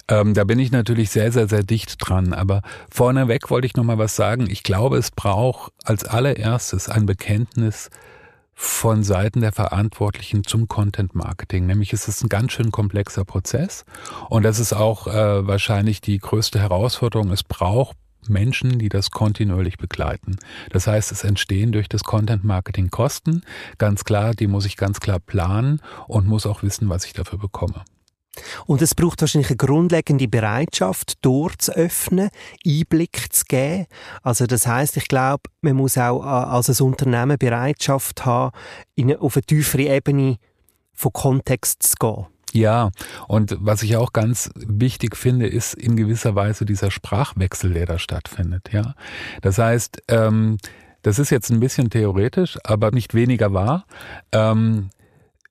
Ähm, 0.09 0.35
da 0.35 0.45
bin 0.45 0.59
ich 0.59 0.73
natürlich 0.73 1.11
sehr, 1.11 1.33
sehr, 1.33 1.49
sehr 1.49 1.62
dicht 1.62 1.97
dran. 1.99 2.33
Aber 2.33 2.62
vorneweg 2.90 3.50
wollte 3.50 3.66
ich 3.66 3.75
noch 3.76 3.85
mal 3.85 3.99
was 3.99 4.16
sagen. 4.16 4.49
Ich 4.50 4.62
glaube, 4.62 4.99
es 4.99 5.11
braucht 5.11 5.73
als 5.85 6.04
allererstes 6.04 6.88
ein 6.88 7.07
Bekenntnis 7.07 7.90
von 8.54 9.02
Seiten 9.02 9.40
der 9.40 9.52
Verantwortlichen 9.52 10.45
zum 10.45 10.69
Content 10.69 11.14
Marketing. 11.14 11.64
Nämlich 11.64 11.95
ist 11.95 12.09
es 12.09 12.23
ein 12.23 12.28
ganz 12.28 12.52
schön 12.52 12.71
komplexer 12.71 13.25
Prozess 13.25 13.87
und 14.28 14.42
das 14.42 14.59
ist 14.59 14.75
auch 14.75 15.07
äh, 15.07 15.47
wahrscheinlich 15.47 16.02
die 16.02 16.19
größte 16.19 16.61
Herausforderung. 16.61 17.30
Es 17.30 17.42
braucht 17.42 17.97
Menschen, 18.28 18.78
die 18.78 18.90
das 18.90 19.11
kontinuierlich 19.11 19.78
begleiten. 19.78 20.37
Das 20.69 20.87
heißt, 20.87 21.11
es 21.11 21.25
entstehen 21.25 21.73
durch 21.73 21.88
das 21.88 22.04
Content 22.04 22.45
Marketing 22.45 22.90
Kosten. 22.90 23.42
Ganz 23.78 24.04
klar, 24.04 24.35
die 24.35 24.47
muss 24.47 24.66
ich 24.66 24.76
ganz 24.76 25.00
klar 25.00 25.21
planen 25.21 25.80
und 26.07 26.26
muss 26.26 26.45
auch 26.45 26.62
wissen, 26.62 26.90
was 26.90 27.07
ich 27.07 27.14
dafür 27.14 27.38
bekomme. 27.38 27.83
Und 28.66 28.82
es 28.82 28.94
braucht 28.94 29.20
wahrscheinlich 29.20 29.50
eine 29.50 29.56
grundlegende 29.56 30.28
Bereitschaft, 30.28 31.23
Tür 31.23 31.50
zu 31.59 31.73
öffnen, 31.73 32.30
Einblick 32.66 33.32
zu 33.32 33.44
geben. 33.49 33.87
Also 34.23 34.47
das 34.47 34.66
heißt, 34.66 34.97
ich 34.97 35.09
glaube, 35.09 35.42
man 35.61 35.76
muss 35.76 35.99
auch 35.99 36.23
äh, 36.23 36.26
als 36.26 36.68
ein 36.68 36.87
Unternehmen 36.87 37.38
Bereitschaft 37.38 38.25
haben, 38.25 38.56
in, 38.94 39.16
auf 39.16 39.37
eine 39.37 39.42
tiefere 39.42 39.94
Ebene 39.94 40.37
von 40.92 41.12
Kontext 41.12 41.82
zu 41.82 41.94
gehen. 41.99 42.26
Ja, 42.52 42.90
und 43.28 43.56
was 43.61 43.82
ich 43.82 43.97
auch 43.97 44.12
ganz 44.12 44.50
wichtig 44.54 45.16
finde, 45.16 45.47
ist 45.47 45.75
in 45.75 45.97
gewisser 45.97 46.35
Weise 46.35 46.64
dieser 46.64 46.90
Sprachwechsel, 46.90 47.73
der 47.73 47.87
da 47.87 47.99
stattfindet. 47.99 48.70
Ja, 48.73 48.94
das 49.40 49.59
heißt, 49.59 50.02
ähm, 50.09 50.59
das 51.02 51.18
ist 51.18 51.30
jetzt 51.30 51.50
ein 51.50 51.61
bisschen 51.61 51.90
theoretisch, 51.90 52.59
aber 52.64 52.90
nicht 52.90 53.14
weniger 53.14 53.52
wahr. 53.52 53.87
Ähm, 54.32 54.90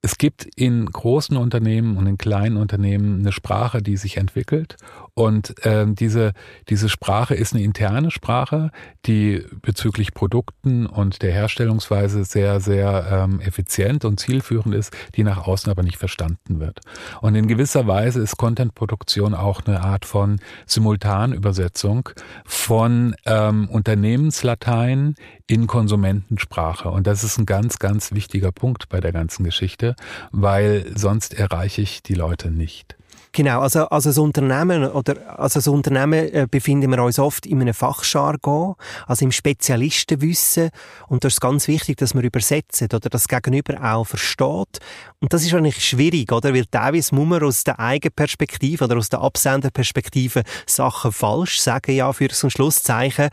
es 0.01 0.17
gibt 0.17 0.47
in 0.55 0.85
großen 0.85 1.35
Unternehmen 1.35 1.97
und 1.97 2.07
in 2.07 2.17
kleinen 2.17 2.57
Unternehmen 2.57 3.19
eine 3.19 3.31
Sprache, 3.31 3.81
die 3.81 3.97
sich 3.97 4.17
entwickelt. 4.17 4.77
Und 5.13 5.55
ähm, 5.63 5.95
diese, 5.95 6.33
diese 6.69 6.89
Sprache 6.89 7.35
ist 7.35 7.53
eine 7.53 7.63
interne 7.63 8.11
Sprache, 8.11 8.71
die 9.05 9.43
bezüglich 9.61 10.13
Produkten 10.13 10.85
und 10.85 11.21
der 11.21 11.31
Herstellungsweise 11.31 12.23
sehr, 12.23 12.59
sehr 12.59 13.07
ähm, 13.11 13.39
effizient 13.39 14.05
und 14.05 14.19
zielführend 14.19 14.75
ist, 14.75 14.95
die 15.15 15.23
nach 15.23 15.45
außen 15.47 15.71
aber 15.71 15.83
nicht 15.83 15.97
verstanden 15.97 16.59
wird. 16.59 16.81
Und 17.21 17.35
in 17.35 17.47
gewisser 17.47 17.87
Weise 17.87 18.21
ist 18.21 18.37
Contentproduktion 18.37 19.33
auch 19.33 19.61
eine 19.65 19.81
Art 19.81 20.05
von 20.05 20.39
Simultanübersetzung 20.65 22.09
von 22.45 23.15
ähm, 23.25 23.69
Unternehmenslatein 23.69 25.15
in 25.47 25.67
Konsumentensprache. 25.67 26.89
Und 26.89 27.07
das 27.07 27.23
ist 27.23 27.37
ein 27.37 27.45
ganz, 27.45 27.79
ganz 27.79 28.11
wichtiger 28.11 28.51
Punkt 28.51 28.89
bei 28.89 28.99
der 28.99 29.11
ganzen 29.11 29.43
Geschichte, 29.43 29.95
weil 30.31 30.85
sonst 30.95 31.33
erreiche 31.33 31.81
ich 31.81 32.03
die 32.03 32.13
Leute 32.13 32.51
nicht. 32.51 32.98
Genau, 33.31 33.61
also, 33.61 33.87
als 33.89 34.17
Unternehmen 34.17 34.89
oder 34.89 35.39
als 35.39 35.55
ein 35.55 35.73
Unternehmen 35.73 36.33
äh, 36.33 36.47
befinden 36.49 36.89
wir 36.89 37.03
uns 37.03 37.19
oft 37.19 37.45
in 37.45 37.61
einem 37.61 37.75
Fachjargon, 37.75 38.73
also 39.05 39.23
im 39.23 39.31
Spezialistenwissen 39.31 40.71
und 41.07 41.23
das 41.23 41.33
ist 41.33 41.41
ganz 41.41 41.67
wichtig, 41.67 41.97
dass 41.97 42.15
wir 42.15 42.23
übersetzen 42.23 42.87
oder 42.91 43.07
das 43.07 43.27
Gegenüber 43.27 43.83
auch 43.83 44.05
versteht 44.05 44.79
und 45.19 45.31
das 45.31 45.43
ist 45.43 45.53
eigentlich 45.53 45.85
schwierig, 45.85 46.31
oder? 46.31 46.55
Weil 46.55 46.65
teilweise 46.65 47.13
muss 47.13 47.27
man 47.27 47.43
aus 47.43 47.63
der 47.63 47.79
eigenen 47.79 48.15
Perspektive 48.15 48.85
oder 48.85 48.97
aus 48.97 49.09
der 49.09 49.21
Absenderperspektive 49.21 50.41
Sachen 50.65 51.11
falsch 51.11 51.59
sagen, 51.59 51.91
ja, 51.91 52.11
für 52.11 52.29
so 52.31 52.47
ein 52.47 52.51
Schlusszeichen, 52.51 53.29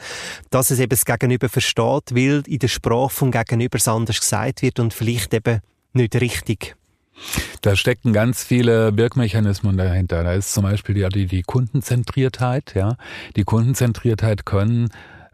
dass 0.50 0.70
es 0.70 0.78
eben 0.78 0.90
das 0.90 1.06
Gegenüber 1.06 1.48
versteht, 1.48 2.14
weil 2.14 2.42
in 2.46 2.58
der 2.58 2.68
Sprache 2.68 3.10
vom 3.10 3.30
Gegenüber 3.30 3.78
anders 3.86 4.20
gesagt 4.20 4.60
wird 4.60 4.78
und 4.78 4.92
vielleicht 4.92 5.32
eben 5.32 5.60
nicht 5.94 6.14
richtig. 6.16 6.76
Da 7.62 7.76
stecken 7.76 8.12
ganz 8.12 8.44
viele 8.44 8.96
Wirkmechanismen 8.96 9.76
dahinter. 9.76 10.22
Da 10.24 10.32
ist 10.34 10.52
zum 10.52 10.64
Beispiel 10.64 11.08
die, 11.10 11.26
die 11.26 11.42
Kundenzentriertheit. 11.42 12.74
Ja, 12.74 12.96
die 13.36 13.44
Kundenzentriertheit 13.44 14.46
können 14.46 14.88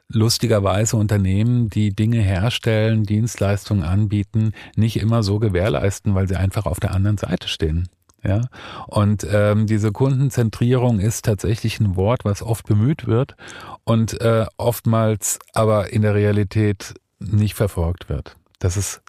lustigerweise 0.09 0.97
Unternehmen, 0.97 1.69
die 1.69 1.95
Dinge 1.95 2.21
herstellen, 2.21 3.05
Dienstleistungen 3.05 3.83
anbieten, 3.83 4.53
nicht 4.77 4.99
immer 4.99 5.23
so 5.23 5.39
gewährleisten, 5.39 6.15
weil 6.15 6.29
sie 6.29 6.37
einfach 6.37 6.67
auf 6.67 6.81
der 6.81 6.93
anderen 6.93 7.19
Seite 7.19 7.49
stehen. 7.49 7.89
Ja, 8.25 8.43
und 8.87 9.27
ähm, 9.29 9.67
diese 9.67 9.91
Kundenzentrierung 9.91 11.01
ist 11.01 11.25
tatsächlich 11.25 11.81
ein 11.81 11.97
Wort, 11.97 12.25
was 12.25 12.41
oft 12.41 12.67
bemüht 12.69 13.09
wird 13.09 13.35
und 13.83 14.21
äh, 14.21 14.47
oftmals 14.59 15.41
aber 15.53 15.93
in 15.93 16.03
der 16.03 16.15
Realität 16.15 16.95
nicht 17.19 17.55
verfolgt 17.55 18.09
wird. 18.09 18.37
Das 18.61 18.77
ist 18.77 19.03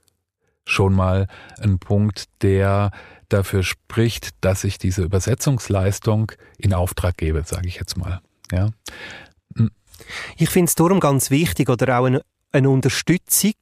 schon 0.65 0.93
mal 0.93 1.27
ein 1.59 1.79
Punkt, 1.79 2.25
der 2.41 2.91
dafür 3.29 3.63
spricht, 3.63 4.29
dass 4.41 4.63
ich 4.63 4.77
diese 4.77 5.03
Übersetzungsleistung 5.03 6.31
in 6.57 6.73
Auftrag 6.73 7.17
gebe, 7.17 7.43
sage 7.45 7.67
ich 7.67 7.75
jetzt 7.75 7.97
mal. 7.97 8.21
Ja. 8.51 8.69
Ich 10.37 10.49
finde 10.49 10.69
es 10.69 10.75
darum 10.75 10.99
ganz 10.99 11.29
wichtig 11.29 11.69
oder 11.69 11.99
auch 11.99 12.05
ein 12.05 12.19
eine 12.53 12.69
Unterstützung 12.69 13.53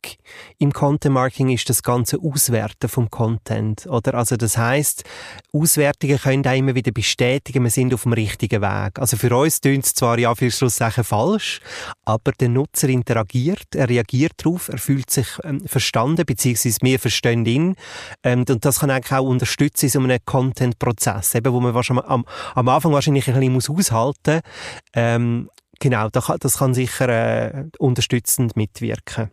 im 0.59 0.73
Content 0.73 1.13
Marketing 1.13 1.49
ist 1.49 1.69
das 1.69 1.81
ganze 1.81 2.19
Auswerten 2.19 2.89
vom 2.89 3.09
Content, 3.09 3.87
oder? 3.87 4.15
Also 4.15 4.35
das 4.35 4.57
heißt, 4.57 5.05
Auswertungen 5.53 6.17
können 6.17 6.45
auch 6.45 6.55
immer 6.55 6.75
wieder 6.75 6.91
bestätigen, 6.91 7.63
wir 7.63 7.69
sind 7.71 7.93
auf 7.93 8.03
dem 8.03 8.13
richtigen 8.13 8.61
Weg. 8.61 8.99
Also 8.99 9.15
für 9.15 9.35
uns 9.35 9.61
tönt 9.61 9.85
es 9.85 9.93
zwar 9.93 10.19
ja 10.19 10.35
für 10.35 10.51
Schlusssachen 10.51 11.05
falsch, 11.05 11.61
aber 12.03 12.33
der 12.33 12.49
Nutzer 12.49 12.89
interagiert, 12.89 13.75
er 13.75 13.87
reagiert 13.87 14.33
darauf, 14.37 14.67
er 14.67 14.77
fühlt 14.77 15.09
sich 15.09 15.27
ähm, 15.45 15.61
verstanden, 15.65 16.25
beziehungsweise 16.25 16.77
wir 16.81 16.99
verstehen 16.99 17.45
ihn. 17.45 17.75
Ähm, 18.23 18.43
und 18.47 18.65
das 18.65 18.81
kann 18.81 18.91
eigentlich 18.91 19.13
auch 19.13 19.25
unterstützen 19.25 19.85
in 19.85 19.91
so 19.91 19.99
einem 19.99 20.19
Content-Prozess, 20.25 21.33
eben, 21.35 21.53
wo 21.53 21.61
man 21.61 21.73
wahrscheinlich 21.73 22.05
am, 22.05 22.25
am 22.55 22.67
Anfang 22.67 22.91
wahrscheinlich 22.91 23.27
ein 23.29 23.35
bisschen 23.35 23.53
muss 23.53 23.69
aushalten 23.69 24.41
ähm, 24.93 25.49
Genau, 25.81 26.09
das 26.09 26.57
kann 26.59 26.75
sicher 26.75 27.09
äh, 27.09 27.65
unterstützend 27.79 28.55
mitwirken. 28.55 29.31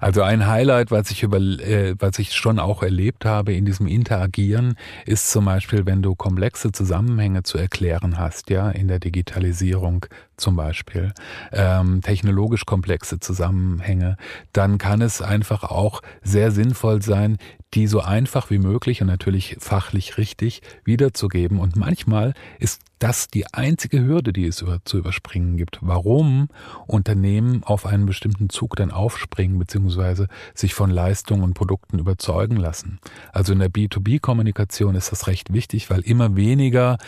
Also 0.00 0.22
ein 0.22 0.46
Highlight, 0.46 0.90
was 0.90 1.10
ich 1.10 1.22
über, 1.22 1.38
äh, 1.38 1.94
was 1.98 2.18
ich 2.18 2.34
schon 2.34 2.58
auch 2.58 2.82
erlebt 2.82 3.24
habe 3.24 3.54
in 3.54 3.64
diesem 3.64 3.86
Interagieren, 3.86 4.76
ist 5.04 5.30
zum 5.30 5.44
Beispiel, 5.46 5.86
wenn 5.86 6.02
du 6.02 6.14
komplexe 6.14 6.72
Zusammenhänge 6.72 7.42
zu 7.42 7.58
erklären 7.58 8.18
hast, 8.18 8.50
ja, 8.50 8.70
in 8.70 8.88
der 8.88 8.98
Digitalisierung 8.98 10.06
zum 10.36 10.56
Beispiel, 10.56 11.12
ähm, 11.52 12.02
technologisch 12.02 12.66
komplexe 12.66 13.20
Zusammenhänge, 13.20 14.16
dann 14.52 14.78
kann 14.78 15.00
es 15.00 15.22
einfach 15.22 15.64
auch 15.64 16.02
sehr 16.22 16.50
sinnvoll 16.50 17.02
sein, 17.02 17.38
die 17.74 17.86
so 17.86 18.00
einfach 18.00 18.50
wie 18.50 18.58
möglich 18.58 19.00
und 19.00 19.08
natürlich 19.08 19.56
fachlich 19.58 20.18
richtig 20.18 20.62
wiederzugeben. 20.84 21.58
Und 21.58 21.76
manchmal 21.76 22.34
ist 22.58 22.80
das 22.98 23.28
die 23.28 23.52
einzige 23.52 24.02
Hürde, 24.04 24.32
die 24.32 24.46
es 24.46 24.62
über, 24.62 24.78
zu 24.84 24.98
überspringen 24.98 25.56
gibt. 25.56 25.78
Warum 25.82 26.48
Unternehmen 26.86 27.62
auf 27.64 27.84
einen 27.84 28.06
bestimmten 28.06 28.48
Zug 28.48 28.76
dann 28.76 28.90
aufspringen, 28.90 29.58
beziehungsweise 29.86 30.28
sich 30.54 30.74
von 30.74 30.90
Leistungen 30.90 31.42
und 31.42 31.54
Produkten 31.54 31.98
überzeugen 31.98 32.56
lassen. 32.56 32.98
Also 33.32 33.52
in 33.52 33.60
der 33.60 33.70
B2B-Kommunikation 33.70 34.94
ist 34.94 35.12
das 35.12 35.26
recht 35.26 35.52
wichtig, 35.52 35.90
weil 35.90 36.00
immer 36.00 36.36
weniger 36.36 36.98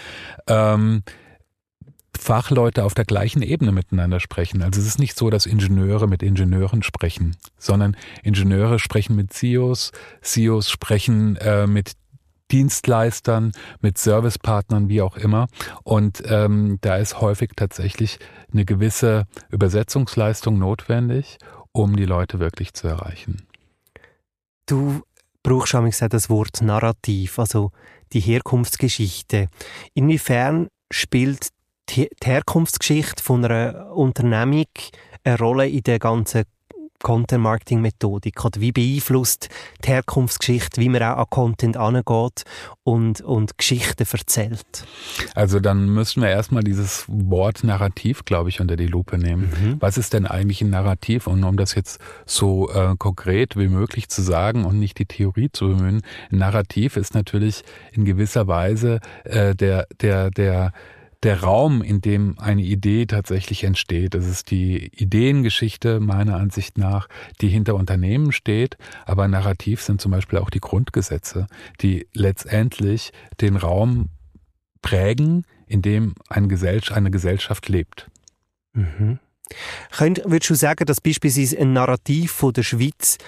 ähm, 0.46 1.02
Fachleute 2.18 2.84
auf 2.84 2.94
der 2.94 3.04
gleichen 3.04 3.42
Ebene 3.42 3.70
miteinander 3.70 4.18
sprechen. 4.18 4.62
Also 4.62 4.80
es 4.80 4.86
ist 4.86 4.98
nicht 4.98 5.16
so, 5.16 5.30
dass 5.30 5.46
Ingenieure 5.46 6.08
mit 6.08 6.22
Ingenieuren 6.22 6.82
sprechen, 6.82 7.36
sondern 7.58 7.96
Ingenieure 8.22 8.78
sprechen 8.78 9.14
mit 9.14 9.32
CEOs, 9.32 9.92
CEOs 10.22 10.70
sprechen 10.70 11.36
äh, 11.36 11.66
mit 11.66 11.92
Dienstleistern, 12.50 13.52
mit 13.82 13.98
Servicepartnern, 13.98 14.88
wie 14.88 15.02
auch 15.02 15.16
immer. 15.16 15.48
Und 15.84 16.22
ähm, 16.26 16.78
da 16.80 16.96
ist 16.96 17.20
häufig 17.20 17.50
tatsächlich 17.54 18.18
eine 18.52 18.64
gewisse 18.64 19.26
Übersetzungsleistung 19.50 20.58
notwendig, 20.58 21.36
um 21.78 21.96
die 21.96 22.04
Leute 22.04 22.40
wirklich 22.40 22.74
zu 22.74 22.88
erreichen. 22.88 23.46
Du 24.66 25.02
brauchst 25.42 25.68
schon 25.68 25.90
das 26.10 26.28
Wort 26.28 26.60
Narrativ, 26.60 27.38
also 27.38 27.70
die 28.12 28.20
Herkunftsgeschichte. 28.20 29.48
Inwiefern 29.94 30.68
spielt 30.90 31.48
die 31.90 32.10
Herkunftsgeschichte 32.22 33.22
von 33.22 33.44
einer 33.44 33.92
Unternehmung 33.92 34.66
eine 35.24 35.38
Rolle 35.38 35.68
in 35.68 35.82
der 35.82 35.98
ganzen 35.98 36.44
Content-Marketing-Methodik? 37.02 38.44
Oder 38.44 38.60
wie 38.60 38.72
beeinflusst 38.72 39.48
die 39.84 39.88
Herkunftsgeschichte, 39.88 40.80
wie 40.80 40.88
man 40.88 41.02
auch 41.02 41.18
an 41.18 41.26
Content 41.30 41.76
angeht 41.76 42.44
und, 42.84 43.20
und 43.20 43.58
Geschichten 43.58 44.04
erzählt? 44.10 44.86
Also 45.34 45.60
dann 45.60 45.88
müssen 45.88 46.22
wir 46.22 46.30
erstmal 46.30 46.62
dieses 46.62 47.04
Wort 47.08 47.64
Narrativ, 47.64 48.24
glaube 48.24 48.48
ich, 48.48 48.60
unter 48.60 48.76
die 48.76 48.86
Lupe 48.86 49.18
nehmen. 49.18 49.50
Mhm. 49.50 49.76
Was 49.80 49.98
ist 49.98 50.12
denn 50.12 50.26
eigentlich 50.26 50.60
ein 50.62 50.70
Narrativ? 50.70 51.26
Und 51.26 51.44
um 51.44 51.56
das 51.56 51.74
jetzt 51.74 52.00
so 52.26 52.70
äh, 52.70 52.94
konkret 52.98 53.56
wie 53.56 53.68
möglich 53.68 54.08
zu 54.08 54.22
sagen 54.22 54.64
und 54.64 54.78
nicht 54.78 54.98
die 54.98 55.06
Theorie 55.06 55.50
zu 55.52 55.68
bemühen, 55.68 56.02
Narrativ 56.30 56.96
ist 56.96 57.14
natürlich 57.14 57.62
in 57.92 58.04
gewisser 58.04 58.46
Weise 58.46 59.00
äh, 59.24 59.54
der, 59.54 59.86
der, 60.00 60.30
der, 60.30 60.72
der 61.22 61.42
Raum, 61.42 61.82
in 61.82 62.00
dem 62.00 62.38
eine 62.38 62.62
Idee 62.62 63.06
tatsächlich 63.06 63.64
entsteht. 63.64 64.14
Das 64.14 64.26
ist 64.26 64.50
die 64.50 64.86
Ideengeschichte 64.94 65.98
meiner 65.98 66.36
Ansicht 66.36 66.78
nach, 66.78 67.08
die 67.40 67.48
hinter 67.48 67.74
Unternehmen 67.74 68.30
steht. 68.30 68.76
Aber 69.04 69.26
narrativ 69.26 69.82
sind 69.82 70.00
zum 70.00 70.12
Beispiel 70.12 70.38
auch 70.38 70.50
die 70.50 70.60
Grundgesetze, 70.60 71.46
die 71.80 72.06
letztendlich 72.12 73.12
den 73.40 73.56
Raum 73.56 74.10
prägen, 74.80 75.44
in 75.66 75.82
dem 75.82 76.14
eine 76.28 76.46
Gesellschaft, 76.46 76.96
eine 76.96 77.10
Gesellschaft 77.10 77.68
lebt. 77.68 78.08
Mhm. 78.72 79.18
würdest 80.24 80.50
du 80.50 80.54
sagen, 80.54 80.86
dass 80.86 81.00
beispielsweise 81.00 81.58
ein 81.58 81.72
Narrativ 81.72 82.30
von 82.30 82.52
der 82.52 82.62
Schweiz 82.62 83.18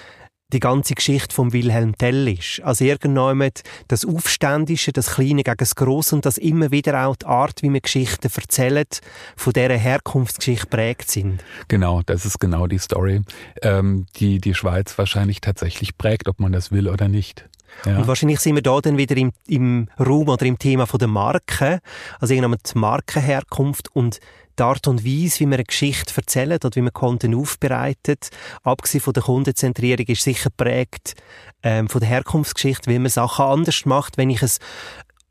die 0.52 0.60
ganze 0.60 0.94
Geschichte 0.94 1.34
von 1.34 1.52
Wilhelm 1.52 1.96
Tell 1.96 2.28
ist. 2.28 2.60
Also 2.62 2.84
irgendwann 2.84 3.50
das 3.88 4.04
Aufständische, 4.04 4.92
das 4.92 5.14
Kleine 5.14 5.42
gegen 5.42 5.56
das 5.56 5.74
Grosse 5.74 6.14
und 6.14 6.26
das 6.26 6.38
immer 6.38 6.70
wieder 6.70 7.06
auch 7.06 7.16
die 7.16 7.26
Art, 7.26 7.62
wie 7.62 7.70
man 7.70 7.82
Geschichten 7.82 8.28
erzählt, 8.34 9.00
von 9.36 9.52
dieser 9.52 9.76
Herkunftsgeschichte 9.76 10.66
prägt 10.66 11.10
sind. 11.10 11.42
Genau, 11.68 12.02
das 12.04 12.24
ist 12.26 12.38
genau 12.38 12.66
die 12.66 12.78
Story, 12.78 13.22
ähm, 13.62 14.06
die 14.16 14.40
die 14.40 14.54
Schweiz 14.54 14.96
wahrscheinlich 14.98 15.40
tatsächlich 15.40 15.96
prägt, 15.96 16.28
ob 16.28 16.40
man 16.40 16.52
das 16.52 16.70
will 16.72 16.88
oder 16.88 17.08
nicht. 17.08 17.44
Ja. 17.84 17.98
Und 17.98 18.06
wahrscheinlich 18.06 18.40
sind 18.40 18.54
wir 18.54 18.62
da 18.62 18.80
dann 18.80 18.98
wieder 18.98 19.16
im, 19.16 19.32
im 19.46 19.88
Raum 19.98 20.28
oder 20.28 20.46
im 20.46 20.58
Thema 20.58 20.86
von 20.86 20.98
der 20.98 21.08
Marke, 21.08 21.80
also 22.18 22.34
irgendwann 22.34 22.58
die 22.58 22.78
Markenherkunft 22.78 23.94
und 23.94 24.20
die 24.58 24.62
Art 24.62 24.86
und 24.88 25.04
Weise, 25.04 25.40
wie 25.40 25.46
man 25.46 25.54
eine 25.54 25.64
Geschichte 25.64 26.12
erzählt 26.16 26.64
oder 26.64 26.76
wie 26.76 26.82
man 26.82 26.92
Content 26.92 27.34
aufbereitet, 27.34 28.30
abgesehen 28.62 29.00
von 29.00 29.14
der 29.14 29.22
Kundenzentrierung, 29.22 30.06
ist 30.06 30.22
sicher 30.22 30.50
prägt 30.54 31.14
ähm, 31.62 31.88
von 31.88 32.00
der 32.00 32.10
Herkunftsgeschichte, 32.10 32.90
wie 32.90 32.98
man 32.98 33.10
Sachen 33.10 33.46
anders 33.46 33.86
macht, 33.86 34.18
wenn 34.18 34.30
ich 34.30 34.42
ein 34.42 34.50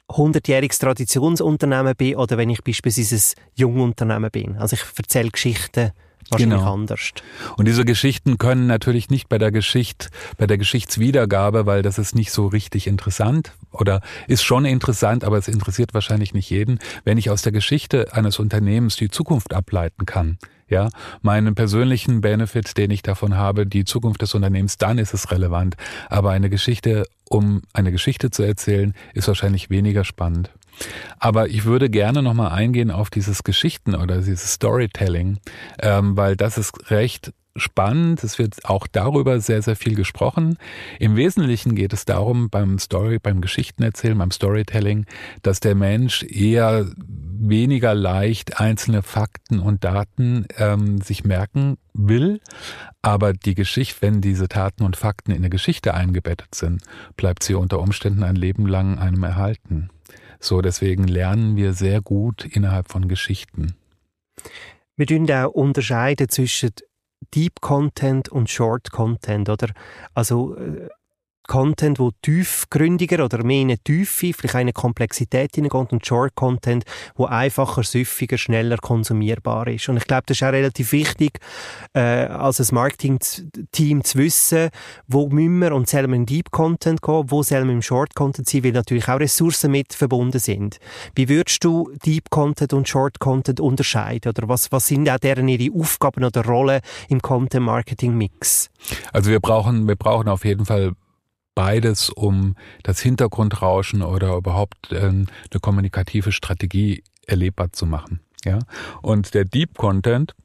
100-jähriges 0.10 0.80
Traditionsunternehmen 0.80 1.96
bin 1.96 2.16
oder 2.16 2.38
wenn 2.38 2.50
ich 2.50 2.64
beispielsweise 2.64 3.16
ein 3.16 3.44
Jungunternehmen 3.56 4.32
bin. 4.32 4.58
Also 4.58 4.76
ich 4.76 4.84
erzähle 4.98 5.30
Geschichten 5.30 5.92
wahrscheinlich 6.32 6.60
genau. 6.60 6.74
anders. 6.74 7.12
Und 7.58 7.68
diese 7.68 7.86
Geschichten 7.86 8.38
können 8.38 8.68
natürlich 8.68 9.10
nicht 9.10 9.30
bei 9.30 9.38
der 9.38 9.52
Geschichte, 9.52 10.10
bei 10.38 10.48
der 10.48 10.58
Geschichtswiedergabe, 10.58 11.66
weil 11.66 11.82
das 11.82 11.98
ist 11.98 12.16
nicht 12.16 12.32
so 12.32 12.48
richtig 12.48 12.88
interessant 12.88 13.54
oder 13.72 14.02
ist 14.28 14.44
schon 14.44 14.66
interessant, 14.66 15.24
aber 15.24 15.38
es 15.38 15.48
interessiert 15.48 15.94
wahrscheinlich 15.94 16.34
nicht 16.34 16.50
jeden, 16.50 16.80
wenn 17.04 17.18
ich 17.18 17.30
aus 17.30 17.42
der 17.42 17.52
Geschichte 17.52 18.14
eines 18.14 18.40
Unternehmens 18.40 18.96
die 18.96 19.10
Zukunft 19.10 19.54
ableiten 19.54 20.06
kann. 20.06 20.38
Ja, 20.70 20.90
meinen 21.24 21.56
persönlichen 21.56 22.22
Benefit, 22.22 22.78
den 22.78 22.92
ich 22.92 23.02
davon 23.02 23.36
habe, 23.36 23.66
die 23.66 23.86
Zukunft 23.86 24.22
des 24.22 24.36
Unternehmens, 24.36 24.78
dann 24.78 25.00
ist 25.00 25.16
es 25.16 25.32
relevant. 25.32 25.76
Aber 26.10 26.30
eine 26.30 26.52
Geschichte, 26.52 27.08
um 27.28 27.64
eine 27.74 27.92
Geschichte 27.92 28.30
zu 28.30 28.44
erzählen, 28.44 28.94
ist 29.16 29.28
wahrscheinlich 29.28 29.72
weniger 29.72 30.04
spannend. 30.04 30.52
Aber 31.20 31.50
ich 31.50 31.66
würde 31.66 31.90
gerne 31.90 32.22
nochmal 32.22 32.52
eingehen 32.52 32.92
auf 32.92 33.10
dieses 33.10 33.44
Geschichten 33.44 33.96
oder 33.96 34.22
dieses 34.22 34.54
Storytelling, 34.54 35.40
ähm, 35.82 36.16
weil 36.18 36.36
das 36.36 36.58
ist 36.58 36.92
recht 36.92 37.34
spannend. 37.56 38.24
Es 38.24 38.40
wird 38.40 38.66
auch 38.66 38.88
darüber 38.88 39.40
sehr, 39.40 39.62
sehr 39.62 39.76
viel 39.76 39.96
gesprochen. 39.96 40.58
Im 41.00 41.16
Wesentlichen 41.16 41.76
geht 41.76 41.94
es 41.94 42.06
darum, 42.06 42.50
beim 42.50 42.80
Story, 42.80 43.20
beim 43.20 43.42
Geschichtenerzählen, 43.42 44.18
beim 44.18 44.32
Storytelling, 44.32 45.06
dass 45.42 45.60
der 45.60 45.76
Mensch 45.76 46.24
eher 46.24 46.86
weniger 47.42 47.94
leicht 47.94 48.60
einzelne 48.60 49.02
Fakten 49.02 49.60
und 49.60 49.84
Daten 49.84 50.46
ähm, 50.58 51.00
sich 51.02 51.24
merken 51.24 51.78
will, 51.94 52.42
aber 53.02 53.34
die 53.34 53.56
Geschichte, 53.56 54.02
wenn 54.02 54.22
diese 54.22 54.50
Taten 54.50 54.84
und 54.84 54.98
Fakten 54.98 55.32
in 55.32 55.38
eine 55.38 55.50
Geschichte 55.50 55.94
eingebettet 55.94 56.54
sind, 56.54 56.84
bleibt 57.16 57.44
sie 57.44 57.54
unter 57.54 57.80
Umständen 57.80 58.24
ein 58.24 58.36
Leben 58.36 58.68
lang 58.68 59.00
einem 59.00 59.24
erhalten. 59.24 59.90
So, 60.40 60.62
deswegen 60.62 61.08
lernen 61.08 61.56
wir 61.56 61.74
sehr 61.74 62.02
gut 62.02 62.46
innerhalb 62.46 62.90
von 62.90 63.08
Geschichten. 63.08 63.76
Wir 64.96 65.06
tun 65.06 65.30
auch 65.32 65.50
unterscheiden 65.50 66.30
zwischen 66.30 66.72
Deep 67.34 67.62
Content 67.62 68.30
und 68.30 68.50
Short 68.50 68.92
Content, 68.92 69.50
oder? 69.50 69.70
Also 70.14 70.56
äh, 70.56 70.90
Content, 71.50 71.98
wo 71.98 72.12
tiefgründiger 72.22 73.26
oder 73.26 73.44
mehr 73.44 73.62
in 73.62 73.70
eine 73.70 73.80
Tiefe, 73.80 74.34
vielleicht 74.34 74.56
eine 74.56 74.72
Komplexität 74.72 75.56
hineingeht 75.56 75.92
und 75.92 76.06
Short 76.06 76.36
Content, 76.36 76.86
wo 77.16 77.26
einfacher, 77.26 77.82
süffiger, 77.82 78.38
schneller 78.38 78.78
konsumierbar 78.78 79.68
ist. 79.68 79.90
Und 79.90 79.98
ich 79.98 80.06
glaube, 80.06 80.24
das 80.28 80.38
ist 80.38 80.44
auch 80.44 80.52
relativ 80.52 80.92
wichtig, 80.92 81.40
äh, 81.94 82.00
als 82.00 82.60
ein 82.60 82.76
Marketing-Team 82.76 84.04
zu 84.04 84.20
wissen, 84.20 84.70
wo 85.08 85.28
müssen 85.30 85.58
wir 85.58 85.74
und 85.74 85.90
soll 85.90 86.04
man 86.04 86.20
in 86.20 86.26
Deep 86.28 86.52
Content 86.52 87.02
gehen, 87.02 87.24
wo 87.32 87.42
soll 87.42 87.66
man 87.66 87.78
im 87.78 87.82
Short 87.82 88.14
Content 88.14 88.48
sein, 88.48 88.64
weil 88.64 88.74
natürlich 88.74 89.10
auch 89.10 89.20
Ressourcen 89.20 89.72
mit 89.72 89.94
verbunden 89.94 90.40
sind. 90.40 90.78
Wie 91.16 91.30
würdest 91.30 91.64
du 91.64 91.92
Deep 92.06 92.30
Content 92.30 92.74
und 92.74 92.88
Short 92.88 93.20
Content 93.20 93.60
unterscheiden? 93.60 94.30
Oder 94.30 94.48
was, 94.48 94.72
was 94.72 94.86
sind 94.86 95.10
auch 95.10 95.18
deren 95.18 95.48
ihre 95.48 95.76
Aufgaben 95.76 96.24
oder 96.24 96.46
Rollen 96.46 96.82
im 97.08 97.24
Content 97.24 97.66
Marketing 97.66 98.16
Mix? 98.16 98.70
Also 99.12 99.32
wir 99.32 99.40
brauchen, 99.40 99.88
wir 99.88 99.96
brauchen 99.96 100.28
auf 100.28 100.46
jeden 100.46 100.68
Fall 100.68 100.94
beides, 101.60 102.10
um 102.10 102.56
das 102.84 103.02
Hintergrundrauschen 103.02 104.02
oder 104.02 104.38
überhaupt 104.38 104.94
äh, 104.94 105.00
eine 105.00 105.26
kommunikative 105.62 106.32
Strategie 106.32 107.04
erlebbar 107.28 107.74
zu 107.74 107.86
machen. 107.86 108.22
Ja, 108.46 108.60
und 109.02 109.34
der 109.34 109.44
Deep 109.44 109.78
Content, 109.78 110.36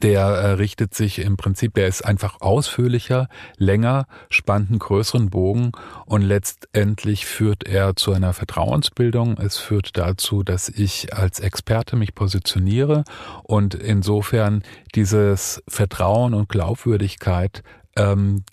der 0.00 0.22
äh, 0.22 0.50
richtet 0.52 0.94
sich 0.94 1.18
im 1.18 1.36
Prinzip, 1.36 1.74
der 1.74 1.86
ist 1.86 2.06
einfach 2.06 2.40
ausführlicher, 2.40 3.28
länger, 3.58 4.06
spannt 4.30 4.70
einen 4.70 4.78
größeren 4.78 5.28
Bogen 5.28 5.72
und 6.06 6.22
letztendlich 6.22 7.26
führt 7.26 7.64
er 7.64 7.94
zu 7.94 8.14
einer 8.14 8.32
Vertrauensbildung. 8.32 9.36
Es 9.36 9.58
führt 9.58 9.98
dazu, 9.98 10.42
dass 10.42 10.70
ich 10.70 11.12
als 11.12 11.40
Experte 11.40 11.94
mich 11.94 12.14
positioniere 12.14 13.04
und 13.42 13.74
insofern 13.74 14.62
dieses 14.94 15.62
Vertrauen 15.68 16.32
und 16.32 16.48
Glaubwürdigkeit 16.48 17.62
ähm, 17.96 18.44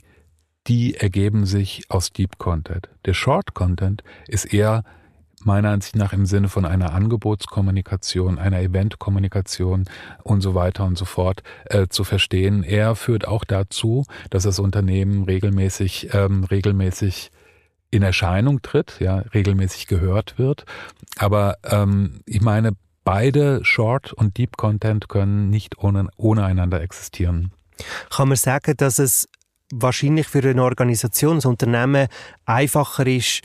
die 0.70 0.96
ergeben 0.96 1.46
sich 1.46 1.84
aus 1.90 2.14
Deep 2.14 2.38
Content. 2.38 2.90
Der 3.06 3.16
Short 3.16 3.56
Content 3.56 4.04
ist 4.28 4.54
eher 4.54 4.84
meiner 5.44 5.70
Ansicht 5.70 5.96
nach 5.96 6.14
im 6.14 6.26
Sinne 6.26 6.48
von 6.48 6.66
einer 6.66 6.94
Angebotskommunikation, 6.94 8.38
einer 8.38 8.62
Eventkommunikation 8.62 9.86
und 10.24 10.42
so 10.42 10.54
weiter 10.54 10.86
und 10.86 10.98
so 10.98 11.06
fort 11.06 11.42
äh, 11.66 11.88
zu 11.88 12.04
verstehen. 12.04 12.64
Er 12.64 12.96
führt 12.96 13.28
auch 13.28 13.46
dazu, 13.46 14.06
dass 14.30 14.44
das 14.44 14.60
Unternehmen 14.60 15.24
regelmäßig, 15.24 16.14
ähm, 16.14 16.44
regelmäßig 16.44 17.32
in 17.90 18.04
Erscheinung 18.04 18.62
tritt, 18.62 18.98
ja, 19.00 19.24
regelmäßig 19.34 19.88
gehört 19.88 20.38
wird. 20.38 20.66
Aber 21.18 21.58
ähm, 21.64 22.22
ich 22.26 22.42
meine, 22.42 22.74
beide 23.04 23.66
Short 23.66 24.14
und 24.14 24.38
Deep 24.38 24.58
Content 24.58 25.10
können 25.10 25.50
nicht 25.50 25.80
ohne, 25.80 26.10
ohne 26.16 26.44
einander 26.44 26.82
existieren. 26.82 27.54
Kann 28.12 28.28
man 28.28 28.38
sagen, 28.38 28.76
dass 28.78 29.00
es 29.00 29.28
wahrscheinlich 29.72 30.28
für 30.28 30.44
eine 30.44 30.64
Organisation, 30.64 31.40
ein 31.40 31.48
Unternehmen 31.48 32.08
einfacher 32.46 33.08
ist, 33.08 33.42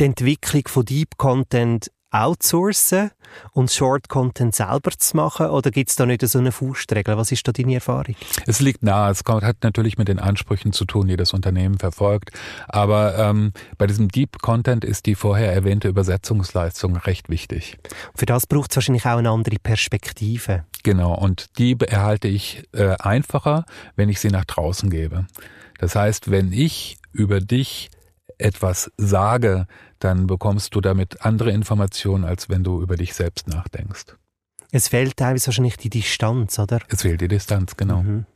die 0.00 0.04
Entwicklung 0.04 0.68
von 0.68 0.84
Deep 0.84 1.16
Content 1.16 1.90
outsourcen 2.16 3.10
und 3.52 3.70
Short 3.70 4.08
Content 4.08 4.54
selber 4.54 4.90
zu 4.96 5.16
machen? 5.16 5.46
Oder 5.46 5.70
gibt 5.70 5.90
es 5.90 5.96
da 5.96 6.06
nicht 6.06 6.26
so 6.26 6.38
eine 6.38 6.52
Faustregel? 6.52 7.16
Was 7.16 7.32
ist 7.32 7.46
da 7.46 7.52
deine 7.52 7.74
Erfahrung? 7.74 8.16
Es 8.46 8.60
liegt 8.60 8.82
nahe. 8.82 9.10
Es 9.10 9.22
hat 9.26 9.62
natürlich 9.62 9.98
mit 9.98 10.08
den 10.08 10.18
Ansprüchen 10.18 10.72
zu 10.72 10.84
tun, 10.84 11.08
die 11.08 11.16
das 11.16 11.32
Unternehmen 11.32 11.78
verfolgt. 11.78 12.30
Aber 12.68 13.18
ähm, 13.18 13.52
bei 13.78 13.86
diesem 13.86 14.08
Deep 14.08 14.40
Content 14.40 14.84
ist 14.84 15.06
die 15.06 15.14
vorher 15.14 15.52
erwähnte 15.52 15.88
Übersetzungsleistung 15.88 16.96
recht 16.96 17.28
wichtig. 17.28 17.78
Für 18.14 18.26
das 18.26 18.46
braucht 18.46 18.70
es 18.70 18.76
wahrscheinlich 18.76 19.04
auch 19.04 19.18
eine 19.18 19.30
andere 19.30 19.56
Perspektive. 19.58 20.64
Genau. 20.82 21.14
Und 21.14 21.58
die 21.58 21.76
erhalte 21.80 22.28
ich 22.28 22.64
äh, 22.72 22.96
einfacher, 22.98 23.64
wenn 23.96 24.08
ich 24.08 24.20
sie 24.20 24.30
nach 24.30 24.44
draußen 24.44 24.88
gebe. 24.88 25.26
Das 25.78 25.94
heißt, 25.94 26.30
wenn 26.30 26.52
ich 26.52 26.96
über 27.12 27.40
dich 27.40 27.90
etwas 28.38 28.90
sage, 28.96 29.66
dann 29.98 30.26
bekommst 30.26 30.74
du 30.74 30.80
damit 30.80 31.24
andere 31.24 31.50
Informationen, 31.50 32.24
als 32.24 32.48
wenn 32.48 32.64
du 32.64 32.82
über 32.82 32.96
dich 32.96 33.14
selbst 33.14 33.48
nachdenkst. 33.48 34.16
Es 34.72 34.88
fehlt 34.88 35.16
teilweise 35.16 35.46
wahrscheinlich 35.46 35.76
die 35.76 35.90
Distanz, 35.90 36.58
oder? 36.58 36.80
Es 36.88 37.02
fehlt 37.02 37.20
die 37.20 37.28
Distanz, 37.28 37.76
genau. 37.76 38.02
Mhm. 38.02 38.26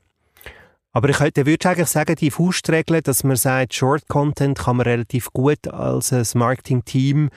Aber 0.92 1.08
ich 1.08 1.18
könnte, 1.18 1.46
würde 1.46 1.68
eigentlich 1.68 1.88
sagen, 1.88 2.16
die 2.16 2.30
Faustregel, 2.30 3.00
dass 3.02 3.22
man 3.22 3.36
sagt, 3.36 3.74
Short 3.74 4.08
Content 4.08 4.58
kann 4.58 4.76
man 4.76 4.86
relativ 4.86 5.32
gut 5.32 5.68
als 5.68 6.12
ein 6.12 6.26
Marketing-Team 6.34 7.30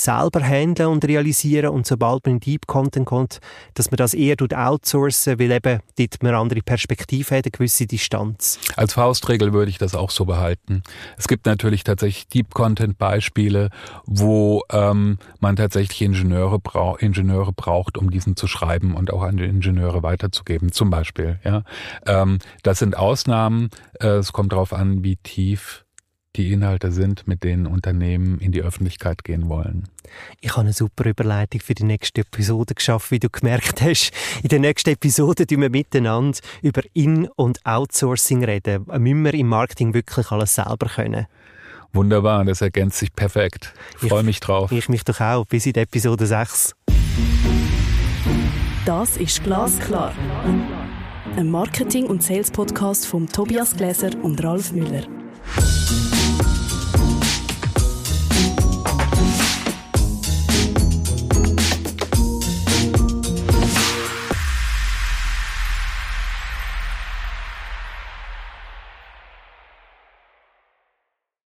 selber 0.00 0.40
handeln 0.40 0.88
und 0.88 1.04
realisieren 1.04 1.70
und 1.70 1.86
sobald 1.86 2.26
man 2.26 2.36
in 2.36 2.40
Deep 2.40 2.66
Content 2.66 3.06
kommt, 3.06 3.40
dass 3.74 3.90
man 3.90 3.96
das 3.96 4.14
eher 4.14 4.36
outsourcen, 4.54 5.38
weil 5.38 5.52
eben 5.52 5.80
dort 5.98 6.22
man 6.22 6.34
andere 6.34 6.60
Perspektive 6.62 7.36
hat, 7.36 7.44
eine 7.44 7.50
gewisse 7.50 7.86
Distanz. 7.86 8.58
Als 8.76 8.94
Faustregel 8.94 9.52
würde 9.52 9.70
ich 9.70 9.78
das 9.78 9.94
auch 9.94 10.10
so 10.10 10.24
behalten. 10.24 10.82
Es 11.18 11.28
gibt 11.28 11.46
natürlich 11.46 11.84
tatsächlich 11.84 12.28
Deep 12.28 12.54
Content 12.54 12.98
Beispiele, 12.98 13.70
wo 14.06 14.62
ähm, 14.72 15.18
man 15.38 15.56
tatsächlich 15.56 16.00
Ingenieure, 16.02 16.58
brau 16.58 16.96
Ingenieure 16.96 17.52
braucht, 17.52 17.98
um 17.98 18.10
diesen 18.10 18.36
zu 18.36 18.46
schreiben 18.46 18.94
und 18.94 19.12
auch 19.12 19.22
an 19.22 19.36
die 19.36 19.44
Ingenieure 19.44 20.02
weiterzugeben, 20.02 20.72
zum 20.72 20.90
Beispiel. 20.90 21.38
Ja, 21.44 21.62
ähm, 22.06 22.38
das 22.62 22.78
sind 22.78 22.96
Ausnahmen. 22.96 23.68
Äh, 24.00 24.08
es 24.08 24.32
kommt 24.32 24.52
darauf 24.52 24.72
an, 24.72 25.04
wie 25.04 25.16
tief 25.16 25.84
die 26.36 26.52
Inhalte 26.52 26.92
sind, 26.92 27.26
mit 27.26 27.42
denen 27.42 27.66
Unternehmen 27.66 28.38
in 28.38 28.52
die 28.52 28.62
Öffentlichkeit 28.62 29.24
gehen 29.24 29.48
wollen. 29.48 29.88
Ich 30.40 30.52
habe 30.52 30.62
eine 30.62 30.72
super 30.72 31.08
Überleitung 31.08 31.60
für 31.60 31.74
die 31.74 31.84
nächste 31.84 32.20
Episode 32.20 32.74
geschafft, 32.74 33.10
wie 33.10 33.18
du 33.18 33.28
gemerkt 33.28 33.82
hast. 33.82 34.12
In 34.42 34.48
der 34.48 34.60
nächsten 34.60 34.90
Episode 34.90 35.42
reden 35.42 35.62
wir 35.62 35.70
miteinander 35.70 36.38
über 36.62 36.82
In- 36.92 37.28
und 37.34 37.64
Outsourcing 37.66 38.44
reden. 38.44 38.86
Müssen 38.86 39.24
wir 39.24 39.34
im 39.34 39.48
Marketing 39.48 39.92
wirklich 39.92 40.30
alles 40.30 40.54
selber 40.54 40.86
können? 40.86 41.26
Wunderbar, 41.92 42.44
das 42.44 42.60
ergänzt 42.60 42.98
sich 42.98 43.12
perfekt. 43.12 43.72
Ich 44.00 44.08
freue 44.08 44.22
mich 44.22 44.38
drauf. 44.38 44.70
Ich 44.70 44.88
mich 44.88 45.02
doch 45.02 45.20
auch. 45.20 45.44
Bis 45.46 45.66
in 45.66 45.74
Episode 45.74 46.26
6. 46.26 46.74
Das 48.86 49.16
ist 49.16 49.42
Glasklar. 49.42 50.14
Ein 51.36 51.50
Marketing- 51.50 52.06
und 52.06 52.22
Sales-Podcast 52.22 53.06
von 53.06 53.26
Tobias 53.26 53.76
Gläser 53.76 54.10
und 54.22 54.42
Ralf 54.42 54.72
Müller. 54.72 55.02